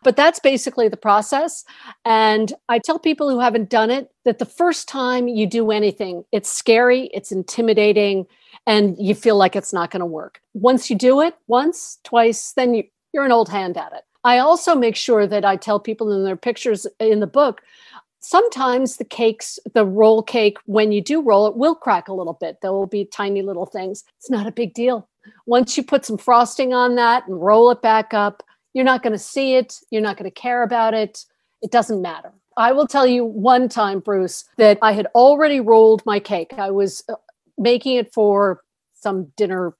But 0.05 0.17
that's 0.17 0.39
basically 0.39 0.89
the 0.89 0.97
process. 0.97 1.65
And 2.05 2.53
I 2.69 2.79
tell 2.79 3.01
people 3.01 3.29
who 3.29 3.41
haven't 3.41 3.71
done 3.71 3.91
it 3.91 4.11
that 4.25 4.39
the 4.39 4.47
first 4.47 4.89
time 4.89 5.27
you 5.27 5.47
do 5.47 5.73
anything, 5.73 6.25
it's 6.31 6.49
scary, 6.49 7.11
it's 7.13 7.33
intimidating, 7.33 8.27
and 8.67 8.97
you 8.99 9.15
feel 9.15 9.37
like 9.37 9.57
it's 9.57 9.73
not 9.73 9.91
going 9.91 10.01
to 10.01 10.07
work. 10.07 10.41
Once 10.55 10.91
you 10.91 10.97
do 10.97 11.21
it 11.21 11.35
once, 11.47 11.99
twice, 12.05 12.53
then 12.53 12.75
you, 12.75 12.85
you're 13.13 13.25
an 13.25 13.33
old 13.33 13.49
hand 13.49 13.77
at 13.77 13.93
it. 13.93 14.03
I 14.25 14.39
also 14.39 14.75
make 14.75 14.95
sure 14.95 15.27
that 15.27 15.45
I 15.45 15.57
tell 15.57 15.81
people 15.81 16.13
in 16.13 16.25
their 16.25 16.37
pictures 16.37 16.87
in 17.01 17.21
the 17.21 17.27
book 17.27 17.63
sometimes 18.23 18.97
the 18.97 19.05
cakes, 19.05 19.59
the 19.75 19.85
roll 19.85 20.23
cake, 20.23 20.57
when 20.65 20.93
you 20.93 21.03
do 21.03 21.21
roll 21.21 21.47
it, 21.47 21.57
will 21.57 21.75
crack 21.75 22.09
a 22.09 22.15
little 22.15 22.33
bit. 22.33 22.61
There 22.63 22.73
will 22.73 22.87
be 22.87 23.05
tiny 23.05 23.43
little 23.43 23.67
things. 23.67 24.05
It's 24.17 24.31
not 24.31 24.47
a 24.47 24.53
big 24.53 24.73
deal. 24.73 25.09
Once 25.47 25.77
you 25.77 25.83
put 25.83 26.05
some 26.05 26.19
frosting 26.19 26.73
on 26.73 26.95
that 26.95 27.27
and 27.29 27.41
roll 27.41 27.71
it 27.71 27.83
back 27.83 28.15
up, 28.15 28.43
you're 28.73 28.85
not 28.85 29.03
going 29.03 29.13
to 29.13 29.19
see 29.19 29.55
it. 29.55 29.79
You're 29.91 30.03
not 30.03 30.17
going 30.17 30.31
to 30.31 30.41
care 30.41 30.63
about 30.63 30.95
it. 30.95 31.25
It 31.61 31.71
doesn't 31.71 32.01
matter. 32.01 32.33
I 32.57 32.73
will 32.73 32.87
tell 32.87 33.07
you 33.07 33.25
one 33.25 33.69
time, 33.69 34.01
Bruce, 34.01 34.45
that 34.57 34.79
I 34.83 34.93
had 34.93 35.07
already 35.15 35.61
rolled 35.61 36.05
my 36.07 36.21
cake. 36.21 36.53
I 36.59 36.71
was 36.71 37.05
making 37.63 37.97
it 37.97 38.13
for 38.13 38.63
some 38.95 39.33
dinner 39.37 39.75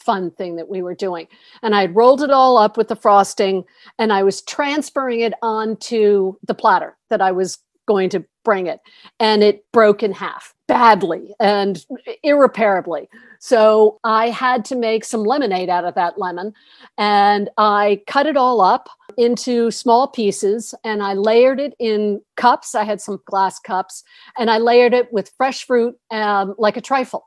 fun 0.00 0.30
thing 0.30 0.56
that 0.56 0.68
we 0.68 0.82
were 0.82 0.94
doing. 0.94 1.26
And 1.62 1.74
I 1.74 1.82
had 1.82 1.96
rolled 1.96 2.22
it 2.22 2.30
all 2.30 2.56
up 2.56 2.76
with 2.76 2.88
the 2.88 2.96
frosting 2.96 3.64
and 3.98 4.12
I 4.12 4.22
was 4.22 4.42
transferring 4.42 5.20
it 5.20 5.34
onto 5.42 6.34
the 6.46 6.54
platter 6.54 6.96
that 7.10 7.20
I 7.20 7.32
was 7.32 7.58
going 7.86 8.08
to 8.10 8.24
bring 8.44 8.66
it. 8.66 8.80
And 9.18 9.42
it 9.42 9.64
broke 9.72 10.02
in 10.02 10.12
half 10.12 10.54
badly 10.66 11.34
and 11.40 11.84
irreparably. 12.22 13.08
So 13.40 13.98
I 14.04 14.30
had 14.30 14.64
to 14.66 14.76
make 14.76 15.04
some 15.04 15.24
lemonade 15.24 15.68
out 15.68 15.84
of 15.84 15.94
that 15.94 16.18
lemon. 16.18 16.52
And 16.96 17.50
I 17.58 18.02
cut 18.06 18.26
it 18.26 18.36
all 18.36 18.60
up 18.60 18.88
into 19.18 19.70
small 19.72 20.06
pieces 20.06 20.74
and 20.84 21.02
I 21.02 21.12
layered 21.12 21.58
it 21.58 21.74
in 21.80 22.22
cups. 22.36 22.74
I 22.76 22.84
had 22.84 23.00
some 23.00 23.20
glass 23.26 23.58
cups 23.58 24.04
and 24.38 24.48
I 24.48 24.58
layered 24.58 24.94
it 24.94 25.12
with 25.12 25.32
fresh 25.36 25.66
fruit 25.66 25.96
um, 26.10 26.54
like 26.56 26.76
a 26.76 26.80
trifle. 26.80 27.26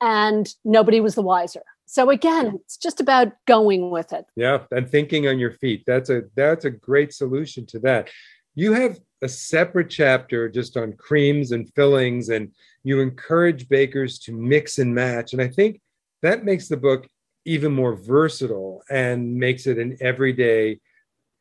And 0.00 0.48
nobody 0.64 1.00
was 1.00 1.16
the 1.16 1.22
wiser. 1.22 1.62
So 1.86 2.10
again, 2.10 2.58
it's 2.64 2.76
just 2.76 3.00
about 3.00 3.32
going 3.46 3.90
with 3.90 4.12
it. 4.12 4.24
Yeah, 4.34 4.60
and 4.70 4.88
thinking 4.88 5.28
on 5.28 5.38
your 5.38 5.52
feet. 5.52 5.82
That's 5.86 6.08
a 6.08 6.22
that's 6.36 6.64
a 6.64 6.70
great 6.70 7.12
solution 7.12 7.66
to 7.66 7.78
that. 7.80 8.08
You 8.54 8.72
have 8.72 8.98
a 9.22 9.28
separate 9.28 9.90
chapter 9.90 10.48
just 10.48 10.76
on 10.76 10.94
creams 10.94 11.52
and 11.52 11.70
fillings, 11.74 12.30
and 12.30 12.50
you 12.82 13.00
encourage 13.00 13.68
bakers 13.68 14.18
to 14.20 14.32
mix 14.32 14.78
and 14.78 14.94
match. 14.94 15.34
And 15.34 15.42
I 15.42 15.48
think 15.48 15.80
that 16.22 16.44
makes 16.44 16.68
the 16.68 16.78
book 16.78 17.06
even 17.44 17.72
more 17.72 17.94
versatile 17.94 18.82
and 18.88 19.34
makes 19.34 19.66
it 19.66 19.78
an 19.78 19.98
everyday 20.00 20.80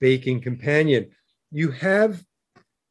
baking 0.01 0.41
companion. 0.41 1.09
You 1.51 1.71
have 1.71 2.21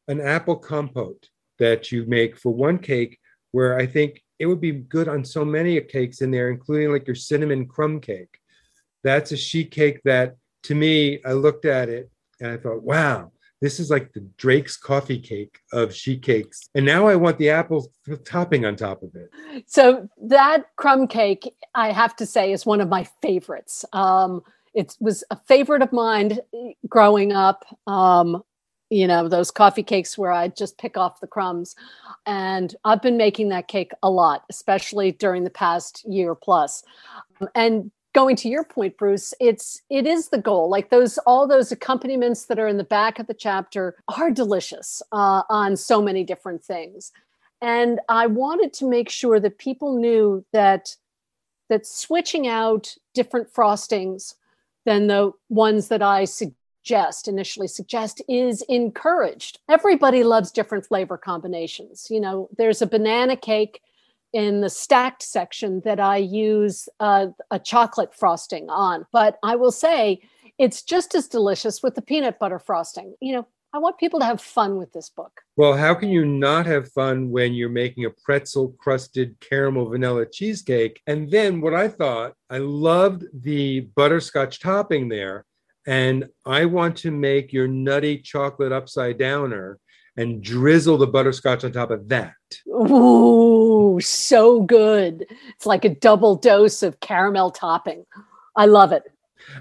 an 0.07 0.19
apple 0.19 0.55
compote 0.55 1.29
that 1.59 1.91
you 1.91 2.05
make 2.07 2.37
for 2.37 2.51
one 2.51 2.79
cake, 2.79 3.19
where 3.51 3.77
I 3.77 3.85
think 3.85 4.23
it 4.39 4.47
would 4.47 4.61
be 4.61 4.71
good 4.71 5.07
on 5.07 5.23
so 5.23 5.45
many 5.45 5.79
cakes 5.81 6.21
in 6.21 6.31
there, 6.31 6.49
including 6.49 6.91
like 6.91 7.05
your 7.05 7.15
cinnamon 7.15 7.67
crumb 7.67 7.99
cake. 7.99 8.39
That's 9.03 9.31
a 9.31 9.37
sheet 9.37 9.69
cake 9.69 10.01
that 10.05 10.35
to 10.63 10.75
me, 10.75 11.19
I 11.25 11.33
looked 11.33 11.65
at 11.65 11.89
it 11.89 12.09
and 12.39 12.49
I 12.51 12.57
thought, 12.57 12.83
wow, 12.83 13.31
this 13.61 13.79
is 13.79 13.91
like 13.91 14.11
the 14.13 14.27
Drake's 14.37 14.75
coffee 14.75 15.19
cake 15.19 15.59
of 15.71 15.93
sheet 15.93 16.23
cakes. 16.23 16.67
And 16.73 16.85
now 16.85 17.07
I 17.07 17.15
want 17.15 17.37
the 17.37 17.51
apple 17.51 17.91
topping 18.25 18.65
on 18.65 18.75
top 18.75 19.03
of 19.03 19.15
it. 19.15 19.29
So 19.67 20.07
that 20.23 20.65
crumb 20.77 21.07
cake, 21.07 21.53
I 21.75 21.91
have 21.91 22.15
to 22.17 22.25
say, 22.25 22.51
is 22.51 22.65
one 22.65 22.81
of 22.81 22.89
my 22.89 23.07
favorites. 23.21 23.85
Um, 23.93 24.41
it 24.73 24.95
was 24.99 25.23
a 25.31 25.35
favorite 25.47 25.81
of 25.81 25.91
mine 25.91 26.39
growing 26.87 27.31
up. 27.33 27.65
Um, 27.87 28.43
you 28.89 29.07
know, 29.07 29.29
those 29.29 29.51
coffee 29.51 29.83
cakes 29.83 30.17
where 30.17 30.33
I 30.33 30.49
just 30.49 30.77
pick 30.77 30.97
off 30.97 31.21
the 31.21 31.27
crumbs. 31.27 31.75
And 32.25 32.75
I've 32.83 33.01
been 33.01 33.15
making 33.17 33.49
that 33.49 33.69
cake 33.69 33.91
a 34.03 34.09
lot, 34.09 34.43
especially 34.49 35.13
during 35.13 35.45
the 35.45 35.49
past 35.49 36.05
year 36.05 36.35
plus. 36.35 36.83
And 37.55 37.89
going 38.13 38.35
to 38.35 38.49
your 38.49 38.63
point 38.63 38.97
bruce 38.97 39.33
it's 39.39 39.81
it 39.89 40.05
is 40.05 40.29
the 40.29 40.37
goal 40.37 40.69
like 40.69 40.89
those 40.89 41.17
all 41.19 41.47
those 41.47 41.71
accompaniments 41.71 42.45
that 42.45 42.59
are 42.59 42.67
in 42.67 42.77
the 42.77 42.83
back 42.83 43.19
of 43.19 43.27
the 43.27 43.33
chapter 43.33 43.95
are 44.17 44.29
delicious 44.29 45.01
uh, 45.13 45.43
on 45.49 45.77
so 45.77 46.01
many 46.01 46.23
different 46.23 46.61
things 46.63 47.11
and 47.61 47.99
i 48.09 48.27
wanted 48.27 48.73
to 48.73 48.85
make 48.85 49.09
sure 49.09 49.39
that 49.39 49.57
people 49.57 49.97
knew 49.97 50.43
that 50.51 50.95
that 51.69 51.85
switching 51.85 52.47
out 52.47 52.93
different 53.13 53.51
frostings 53.53 54.35
than 54.85 55.07
the 55.07 55.31
ones 55.49 55.87
that 55.87 56.01
i 56.01 56.25
suggest 56.25 57.27
initially 57.27 57.67
suggest 57.67 58.21
is 58.27 58.63
encouraged 58.63 59.59
everybody 59.69 60.23
loves 60.23 60.51
different 60.51 60.85
flavor 60.85 61.17
combinations 61.17 62.07
you 62.09 62.19
know 62.19 62.49
there's 62.57 62.81
a 62.81 62.87
banana 62.87 63.35
cake 63.35 63.81
in 64.33 64.61
the 64.61 64.69
stacked 64.69 65.23
section 65.23 65.81
that 65.83 65.99
I 65.99 66.17
use 66.17 66.87
uh, 66.99 67.27
a 67.49 67.59
chocolate 67.59 68.15
frosting 68.15 68.69
on. 68.69 69.05
But 69.11 69.37
I 69.43 69.55
will 69.55 69.71
say 69.71 70.21
it's 70.57 70.83
just 70.83 71.15
as 71.15 71.27
delicious 71.27 71.83
with 71.83 71.95
the 71.95 72.01
peanut 72.01 72.39
butter 72.39 72.59
frosting. 72.59 73.15
You 73.19 73.33
know, 73.33 73.47
I 73.73 73.77
want 73.77 73.97
people 73.97 74.19
to 74.19 74.25
have 74.25 74.41
fun 74.41 74.77
with 74.77 74.91
this 74.91 75.09
book. 75.09 75.41
Well, 75.55 75.77
how 75.77 75.93
can 75.93 76.09
you 76.09 76.25
not 76.25 76.65
have 76.65 76.91
fun 76.91 77.29
when 77.31 77.53
you're 77.53 77.69
making 77.69 78.03
a 78.03 78.09
pretzel 78.09 78.75
crusted 78.77 79.39
caramel 79.39 79.89
vanilla 79.89 80.25
cheesecake? 80.25 81.01
And 81.07 81.31
then 81.31 81.61
what 81.61 81.73
I 81.73 81.87
thought, 81.87 82.33
I 82.49 82.57
loved 82.57 83.23
the 83.33 83.81
butterscotch 83.95 84.59
topping 84.59 85.07
there. 85.07 85.45
And 85.87 86.27
I 86.45 86.65
want 86.65 86.97
to 86.97 87.11
make 87.11 87.53
your 87.53 87.67
nutty 87.67 88.17
chocolate 88.17 88.73
upside 88.73 89.17
downer 89.17 89.79
and 90.17 90.43
drizzle 90.43 90.97
the 90.97 91.07
butterscotch 91.07 91.63
on 91.63 91.71
top 91.71 91.91
of 91.91 92.09
that. 92.09 92.33
Ooh, 92.67 93.99
so 94.01 94.61
good. 94.61 95.25
It's 95.55 95.65
like 95.65 95.85
a 95.85 95.95
double 95.95 96.35
dose 96.35 96.83
of 96.83 96.99
caramel 96.99 97.51
topping. 97.51 98.05
I 98.55 98.65
love 98.65 98.91
it. 98.91 99.03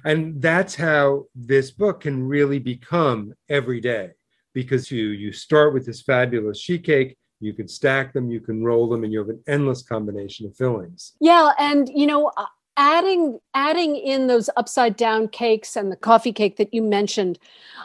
And 0.04 0.40
that's 0.40 0.74
how 0.74 1.26
this 1.34 1.70
book 1.70 2.00
can 2.00 2.26
really 2.26 2.58
become 2.58 3.34
every 3.48 3.80
day 3.80 4.10
because 4.52 4.90
you 4.90 5.08
you 5.08 5.32
start 5.32 5.72
with 5.72 5.86
this 5.86 6.02
fabulous 6.02 6.58
sheet 6.58 6.84
cake 6.84 7.16
you 7.42 7.54
can 7.54 7.68
stack 7.68 8.12
them 8.12 8.28
you 8.28 8.40
can 8.40 8.64
roll 8.64 8.88
them 8.88 9.04
and 9.04 9.12
you 9.12 9.20
have 9.20 9.28
an 9.28 9.40
endless 9.46 9.80
combination 9.80 10.44
of 10.44 10.56
fillings 10.56 11.12
yeah 11.20 11.52
and 11.60 11.88
you 11.94 12.04
know 12.04 12.32
uh, 12.36 12.46
adding 12.76 13.38
adding 13.54 13.94
in 13.94 14.26
those 14.26 14.50
upside 14.56 14.96
down 14.96 15.28
cakes 15.28 15.76
and 15.76 15.92
the 15.92 15.96
coffee 15.96 16.32
cake 16.32 16.56
that 16.56 16.74
you 16.74 16.82
mentioned 16.82 17.38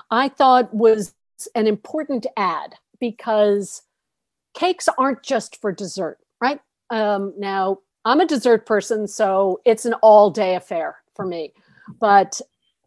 i 0.10 0.28
thought 0.28 0.74
was 0.74 1.14
an 1.54 1.68
important 1.68 2.26
ad 2.36 2.74
because 3.00 3.84
cakes 4.56 4.90
aren't 4.98 5.22
just 5.22 5.62
for 5.62 5.72
dessert, 5.72 6.18
right? 6.42 6.60
Um, 6.90 7.34
now, 7.38 7.80
I'm 8.04 8.22
a 8.22 8.26
dessert 8.26 8.66
person, 8.66 9.08
so 9.08 9.62
it's 9.66 9.86
an 9.86 9.94
all 9.96 10.32
day 10.32 10.56
affair 10.56 10.98
for 11.16 11.26
me. 11.26 11.54
But 12.00 12.42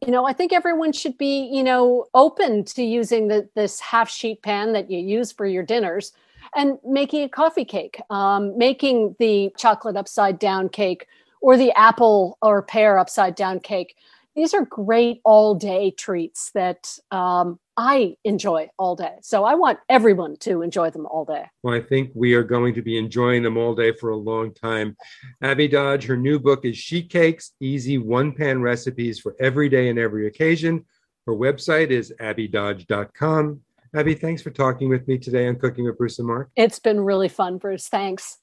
you 0.05 0.13
know, 0.13 0.27
I 0.27 0.33
think 0.33 0.53
everyone 0.53 0.93
should 0.93 1.19
be, 1.19 1.51
you 1.53 1.65
know, 1.65 2.07
open 2.15 2.65
to 2.67 2.83
using 2.83 3.29
the, 3.29 3.49
this 3.57 3.81
half 3.81 4.09
sheet 4.09 4.43
pan 4.43 4.73
that 4.73 4.91
you 4.91 4.99
use 5.01 5.33
for 5.33 5.45
your 5.45 5.65
dinners 5.65 6.13
and 6.55 6.79
making 6.85 7.25
a 7.25 7.29
coffee 7.29 7.65
cake, 7.65 8.01
um, 8.11 8.57
making 8.57 9.17
the 9.19 9.53
chocolate 9.57 9.97
upside 9.97 10.39
down 10.39 10.69
cake 10.69 11.07
or 11.41 11.57
the 11.57 11.73
apple 11.73 12.39
or 12.43 12.63
pear 12.63 12.99
upside 12.99 13.35
down 13.35 13.61
cake. 13.61 13.97
These 14.39 14.55
are 14.55 14.65
great 14.65 15.21
all 15.25 15.57
day 15.57 15.91
treats 15.91 16.53
that 16.53 16.97
um, 17.11 17.59
I 17.77 18.15
enjoy 18.23 18.71
all 18.79 18.95
day. 18.95 19.17
So 19.21 19.43
I 19.43 19.57
want 19.57 19.81
everyone 19.89 20.37
to 20.43 20.63
enjoy 20.63 20.91
them 20.91 21.07
all 21.07 21.25
day. 21.25 21.47
Well, 21.65 21.75
I 21.75 21.81
think 21.81 22.13
we 22.15 22.35
are 22.35 22.45
going 22.45 22.73
to 22.75 22.83
be 22.83 22.97
enjoying 22.99 23.43
them 23.43 23.57
all 23.57 23.75
day 23.75 23.91
for 23.91 24.11
a 24.11 24.17
long 24.17 24.55
time. 24.55 24.97
Abby 25.43 25.67
Dodge, 25.67 26.05
her 26.05 26.17
new 26.17 26.39
book 26.39 26.65
is 26.65 26.79
Sheet 26.79 27.11
Cakes 27.11 27.51
Easy 27.59 27.99
One 27.99 28.31
Pan 28.31 28.63
Recipes 28.63 29.19
for 29.19 29.35
Every 29.41 29.69
Day 29.69 29.89
and 29.89 29.99
Every 29.99 30.29
Occasion. 30.29 30.85
Her 31.27 31.35
website 31.35 31.91
is 31.91 32.15
abbydodge.com. 32.21 33.61
Abby, 33.93 34.15
thanks 34.15 34.41
for 34.41 34.51
talking 34.51 34.89
with 34.89 35.09
me 35.09 35.19
today 35.19 35.49
on 35.49 35.57
Cooking 35.57 35.85
with 35.85 35.99
Bruce 35.99 36.21
and 36.21 36.29
Mark. 36.29 36.51
It's 36.55 36.79
been 36.79 37.01
really 37.01 37.29
fun, 37.29 37.59
Bruce. 37.59 37.89
Thanks. 37.89 38.39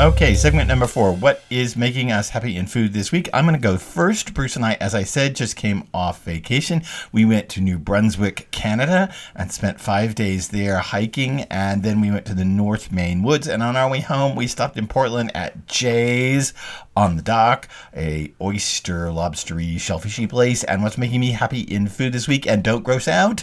Okay, 0.00 0.36
segment 0.36 0.68
number 0.68 0.86
four. 0.86 1.12
What 1.12 1.42
is 1.50 1.76
making 1.76 2.12
us 2.12 2.28
happy 2.28 2.54
in 2.54 2.68
food 2.68 2.92
this 2.92 3.10
week? 3.10 3.28
I'm 3.34 3.46
going 3.46 3.56
to 3.56 3.60
go 3.60 3.76
first. 3.76 4.32
Bruce 4.32 4.54
and 4.54 4.64
I, 4.64 4.74
as 4.74 4.94
I 4.94 5.02
said, 5.02 5.34
just 5.34 5.56
came 5.56 5.88
off 5.92 6.22
vacation. 6.22 6.82
We 7.10 7.24
went 7.24 7.48
to 7.48 7.60
New 7.60 7.80
Brunswick, 7.80 8.48
Canada, 8.52 9.12
and 9.34 9.50
spent 9.50 9.80
five 9.80 10.14
days 10.14 10.50
there 10.50 10.78
hiking. 10.78 11.40
And 11.50 11.82
then 11.82 12.00
we 12.00 12.12
went 12.12 12.26
to 12.26 12.34
the 12.34 12.44
North 12.44 12.92
Maine 12.92 13.24
Woods. 13.24 13.48
And 13.48 13.60
on 13.60 13.76
our 13.76 13.90
way 13.90 13.98
home, 13.98 14.36
we 14.36 14.46
stopped 14.46 14.76
in 14.76 14.86
Portland 14.86 15.32
at 15.34 15.66
Jay's 15.66 16.54
on 16.96 17.16
the 17.16 17.22
dock, 17.22 17.68
a 17.92 18.32
oyster, 18.40 19.06
lobstery, 19.06 19.74
shellfishy 19.76 20.28
place. 20.28 20.62
And 20.62 20.84
what's 20.84 20.96
making 20.96 21.18
me 21.18 21.32
happy 21.32 21.62
in 21.62 21.88
food 21.88 22.12
this 22.12 22.28
week, 22.28 22.46
and 22.46 22.62
don't 22.62 22.84
gross 22.84 23.08
out, 23.08 23.42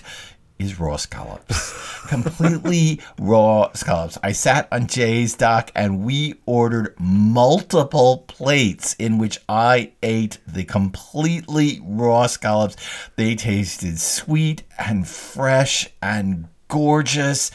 is 0.59 0.79
raw 0.79 0.95
scallops. 0.95 2.03
Completely 2.07 3.01
raw 3.19 3.71
scallops. 3.73 4.17
I 4.23 4.31
sat 4.31 4.67
on 4.71 4.87
Jay's 4.87 5.35
dock 5.35 5.71
and 5.75 6.03
we 6.03 6.35
ordered 6.45 6.95
multiple 6.99 8.25
plates 8.27 8.95
in 8.99 9.17
which 9.17 9.39
I 9.49 9.93
ate 10.03 10.37
the 10.47 10.63
completely 10.63 11.81
raw 11.83 12.27
scallops. 12.27 12.75
They 13.15 13.35
tasted 13.35 13.99
sweet 13.99 14.63
and 14.77 15.07
fresh 15.07 15.89
and 16.01 16.47
gorgeous. 16.67 17.51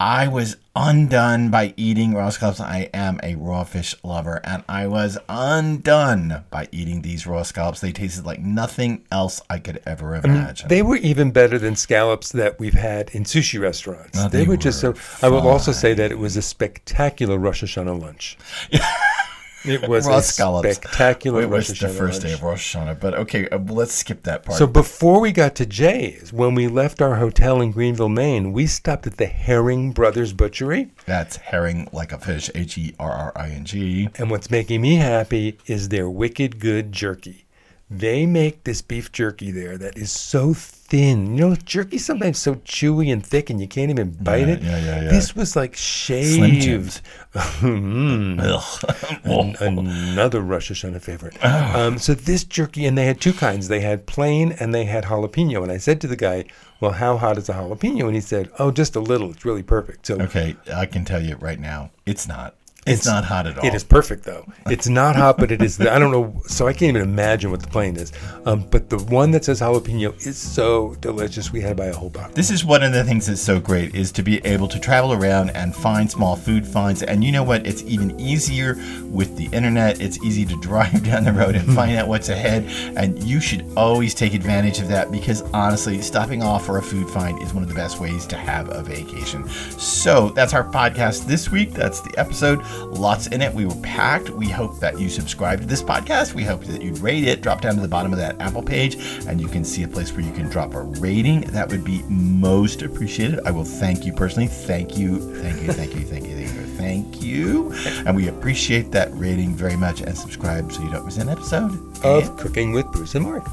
I 0.00 0.28
was 0.28 0.56
undone 0.74 1.50
by 1.50 1.74
eating 1.76 2.14
raw 2.14 2.30
scallops. 2.30 2.60
I 2.60 2.90
am 2.94 3.20
a 3.22 3.34
raw 3.34 3.64
fish 3.64 3.94
lover, 4.02 4.40
and 4.44 4.64
I 4.68 4.86
was 4.86 5.18
undone 5.28 6.44
by 6.50 6.68
eating 6.72 7.02
these 7.02 7.26
raw 7.26 7.42
scallops. 7.42 7.80
They 7.80 7.92
tasted 7.92 8.24
like 8.24 8.40
nothing 8.40 9.04
else 9.10 9.40
I 9.50 9.58
could 9.58 9.82
ever 9.86 10.14
imagine. 10.14 10.68
They 10.68 10.82
were 10.82 10.96
even 10.96 11.30
better 11.30 11.58
than 11.58 11.76
scallops 11.76 12.32
that 12.32 12.58
we've 12.58 12.74
had 12.74 13.10
in 13.10 13.24
sushi 13.24 13.60
restaurants. 13.60 14.18
Oh, 14.18 14.28
they, 14.28 14.38
they 14.42 14.46
were 14.46 14.56
just 14.56 14.80
so. 14.80 14.92
were 14.92 14.98
I 15.22 15.28
will 15.28 15.48
also 15.48 15.72
say 15.72 15.94
that 15.94 16.10
it 16.10 16.18
was 16.18 16.36
a 16.36 16.42
spectacular 16.42 17.38
Rosh 17.38 17.62
Hashanah 17.62 18.00
lunch. 18.00 18.38
it 19.64 19.88
was 19.88 20.04
scallops. 20.26 20.76
spectacular 20.76 21.42
It 21.42 21.48
was 21.48 21.68
the 21.68 21.88
first 21.88 22.22
day 22.22 22.32
of 22.32 22.42
Rosh 22.42 22.74
Hashanah, 22.76 23.00
but 23.00 23.14
okay, 23.14 23.48
uh, 23.48 23.58
let's 23.58 23.94
skip 23.94 24.22
that 24.24 24.44
part. 24.44 24.58
So 24.58 24.66
before 24.66 25.20
we 25.20 25.32
got 25.32 25.54
to 25.56 25.66
Jay's, 25.66 26.32
when 26.32 26.54
we 26.54 26.68
left 26.68 27.00
our 27.00 27.16
hotel 27.16 27.60
in 27.60 27.72
Greenville, 27.72 28.08
Maine, 28.08 28.52
we 28.52 28.66
stopped 28.66 29.06
at 29.06 29.16
the 29.16 29.26
Herring 29.26 29.92
Brothers 29.92 30.32
Butchery. 30.32 30.90
That's 31.06 31.36
herring 31.36 31.88
like 31.92 32.12
a 32.12 32.18
fish, 32.18 32.50
H 32.54 32.78
E 32.78 32.94
R 32.98 33.10
R 33.10 33.32
I 33.36 33.50
N 33.50 33.64
G. 33.64 34.08
And 34.16 34.30
what's 34.30 34.50
making 34.50 34.80
me 34.80 34.96
happy 34.96 35.58
is 35.66 35.88
their 35.88 36.08
wicked 36.08 36.58
good 36.58 36.92
jerky. 36.92 37.44
They 37.94 38.24
make 38.24 38.64
this 38.64 38.80
beef 38.80 39.12
jerky 39.12 39.50
there 39.50 39.76
that 39.76 39.98
is 39.98 40.10
so 40.10 40.54
thin. 40.54 41.36
You 41.36 41.50
know, 41.50 41.54
jerky 41.56 41.98
sometimes 41.98 42.38
so 42.38 42.54
chewy 42.56 43.12
and 43.12 43.24
thick 43.24 43.50
and 43.50 43.60
you 43.60 43.68
can't 43.68 43.90
even 43.90 44.10
bite 44.12 44.48
Yeah, 44.48 44.54
it. 44.54 44.62
yeah, 44.62 44.78
yeah, 44.78 45.02
yeah. 45.02 45.10
This 45.10 45.36
was 45.36 45.54
like 45.56 45.76
shaved. 45.76 47.00
Mm. 47.62 48.38
Another 50.12 50.40
Rosh 50.40 50.70
Hashanah 50.70 51.00
favorite. 51.00 51.36
Oh. 51.42 51.86
Um, 51.86 51.98
so 51.98 52.14
this 52.14 52.44
jerky, 52.44 52.86
and 52.86 52.96
they 52.96 53.06
had 53.06 53.20
two 53.20 53.32
kinds. 53.32 53.68
They 53.68 53.80
had 53.80 54.06
plain 54.06 54.52
and 54.60 54.74
they 54.74 54.84
had 54.84 55.04
jalapeno. 55.04 55.62
And 55.62 55.72
I 55.72 55.78
said 55.78 56.00
to 56.02 56.06
the 56.06 56.16
guy, 56.16 56.44
"Well, 56.80 56.92
how 56.92 57.16
hot 57.16 57.38
is 57.38 57.48
a 57.48 57.54
jalapeno?" 57.54 58.04
And 58.06 58.14
he 58.14 58.20
said, 58.20 58.50
"Oh, 58.58 58.70
just 58.70 58.96
a 58.96 59.00
little. 59.00 59.30
It's 59.30 59.44
really 59.44 59.62
perfect." 59.62 60.06
So 60.06 60.20
okay, 60.20 60.56
I 60.74 60.86
can 60.86 61.04
tell 61.04 61.22
you 61.22 61.36
right 61.36 61.58
now, 61.60 61.90
it's 62.06 62.26
not. 62.28 62.54
It's, 62.84 63.06
not 63.06 63.24
hot 63.24 63.46
at 63.46 63.58
all. 63.58 63.64
It 63.64 63.74
is 63.74 63.84
perfect 63.84 64.24
though. 64.24 64.44
It's 64.66 64.88
not 64.88 65.14
hot, 65.14 65.38
but 65.38 65.52
it 65.52 65.62
is. 65.62 65.78
The, 65.78 65.92
I 65.92 66.00
don't 66.00 66.10
know. 66.10 66.42
So 66.48 66.66
I 66.66 66.72
can't 66.72 66.96
even 66.96 67.02
imagine 67.02 67.52
what 67.52 67.60
the 67.60 67.68
plain 67.68 67.96
is. 67.96 68.12
Um, 68.44 68.66
but 68.70 68.90
the 68.90 68.98
one 68.98 69.30
that 69.30 69.44
says 69.44 69.60
jalapeno 69.60 70.26
is 70.26 70.36
so 70.36 70.96
delicious. 70.96 71.52
We 71.52 71.60
had 71.60 71.68
to 71.70 71.74
buy 71.76 71.86
a 71.86 71.94
whole 71.94 72.10
box. 72.10 72.34
This 72.34 72.50
is 72.50 72.64
one 72.64 72.82
of 72.82 72.92
the 72.92 73.04
things 73.04 73.28
that's 73.28 73.40
so 73.40 73.60
great 73.60 73.94
is 73.94 74.10
to 74.12 74.24
be 74.24 74.44
able 74.44 74.66
to 74.66 74.80
travel 74.80 75.12
around 75.12 75.50
and 75.50 75.76
find 75.76 76.10
small 76.10 76.34
food 76.34 76.66
finds. 76.66 77.04
And 77.04 77.22
you 77.22 77.30
know 77.30 77.44
what? 77.44 77.64
It's 77.68 77.84
even 77.84 78.18
easier 78.18 78.74
with 79.04 79.36
the 79.36 79.46
internet. 79.56 80.00
It's 80.00 80.20
easy 80.24 80.44
to 80.46 80.56
drive 80.60 81.04
down 81.04 81.22
the 81.22 81.32
road 81.32 81.54
and 81.54 81.72
find 81.72 81.96
out 81.96 82.08
what's 82.08 82.30
ahead. 82.30 82.64
And 82.96 83.22
you 83.22 83.40
should 83.40 83.64
always 83.76 84.12
take 84.12 84.34
advantage 84.34 84.80
of 84.80 84.88
that 84.88 85.12
because 85.12 85.42
honestly, 85.52 86.02
stopping 86.02 86.42
off 86.42 86.66
for 86.66 86.78
a 86.78 86.82
food 86.82 87.08
find 87.08 87.40
is 87.42 87.54
one 87.54 87.62
of 87.62 87.68
the 87.68 87.76
best 87.76 88.00
ways 88.00 88.26
to 88.26 88.36
have 88.36 88.70
a 88.70 88.82
vacation. 88.82 89.48
So 89.48 90.30
that's 90.30 90.52
our 90.52 90.64
podcast 90.64 91.26
this 91.26 91.48
week. 91.48 91.70
That's 91.70 92.00
the 92.00 92.12
episode. 92.18 92.60
Lots 92.86 93.26
in 93.28 93.42
it. 93.42 93.52
We 93.52 93.66
were 93.66 93.80
packed. 93.82 94.30
We 94.30 94.48
hope 94.48 94.78
that 94.80 94.98
you 94.98 95.08
subscribe 95.08 95.60
to 95.60 95.66
this 95.66 95.82
podcast. 95.82 96.34
We 96.34 96.44
hope 96.44 96.64
that 96.64 96.82
you'd 96.82 96.98
rate 96.98 97.24
it. 97.24 97.40
Drop 97.40 97.60
down 97.60 97.74
to 97.76 97.80
the 97.80 97.88
bottom 97.88 98.12
of 98.12 98.18
that 98.18 98.40
Apple 98.40 98.62
page 98.62 98.96
and 99.26 99.40
you 99.40 99.48
can 99.48 99.64
see 99.64 99.82
a 99.82 99.88
place 99.88 100.12
where 100.12 100.20
you 100.20 100.32
can 100.32 100.48
drop 100.48 100.74
a 100.74 100.82
rating. 100.82 101.42
That 101.42 101.70
would 101.70 101.84
be 101.84 102.02
most 102.08 102.82
appreciated. 102.82 103.40
I 103.44 103.50
will 103.50 103.64
thank 103.64 104.04
you 104.04 104.12
personally. 104.12 104.48
Thank 104.48 104.96
you. 104.96 105.18
Thank 105.42 105.62
you. 105.62 105.72
Thank 105.72 105.94
you. 105.94 106.02
Thank 106.02 106.26
you. 106.26 106.36
Thank 106.36 106.54
you. 106.54 106.66
Thank 106.76 107.22
you. 107.22 107.72
And 108.06 108.16
we 108.16 108.28
appreciate 108.28 108.90
that 108.92 109.10
rating 109.14 109.54
very 109.54 109.76
much 109.76 110.00
and 110.00 110.16
subscribe 110.16 110.72
so 110.72 110.82
you 110.82 110.90
don't 110.90 111.04
miss 111.04 111.18
an 111.18 111.28
episode. 111.28 112.04
Of 112.04 112.36
cooking 112.36 112.72
with 112.72 112.86
Bruce 112.86 113.14
and 113.14 113.24
Mark. 113.24 113.46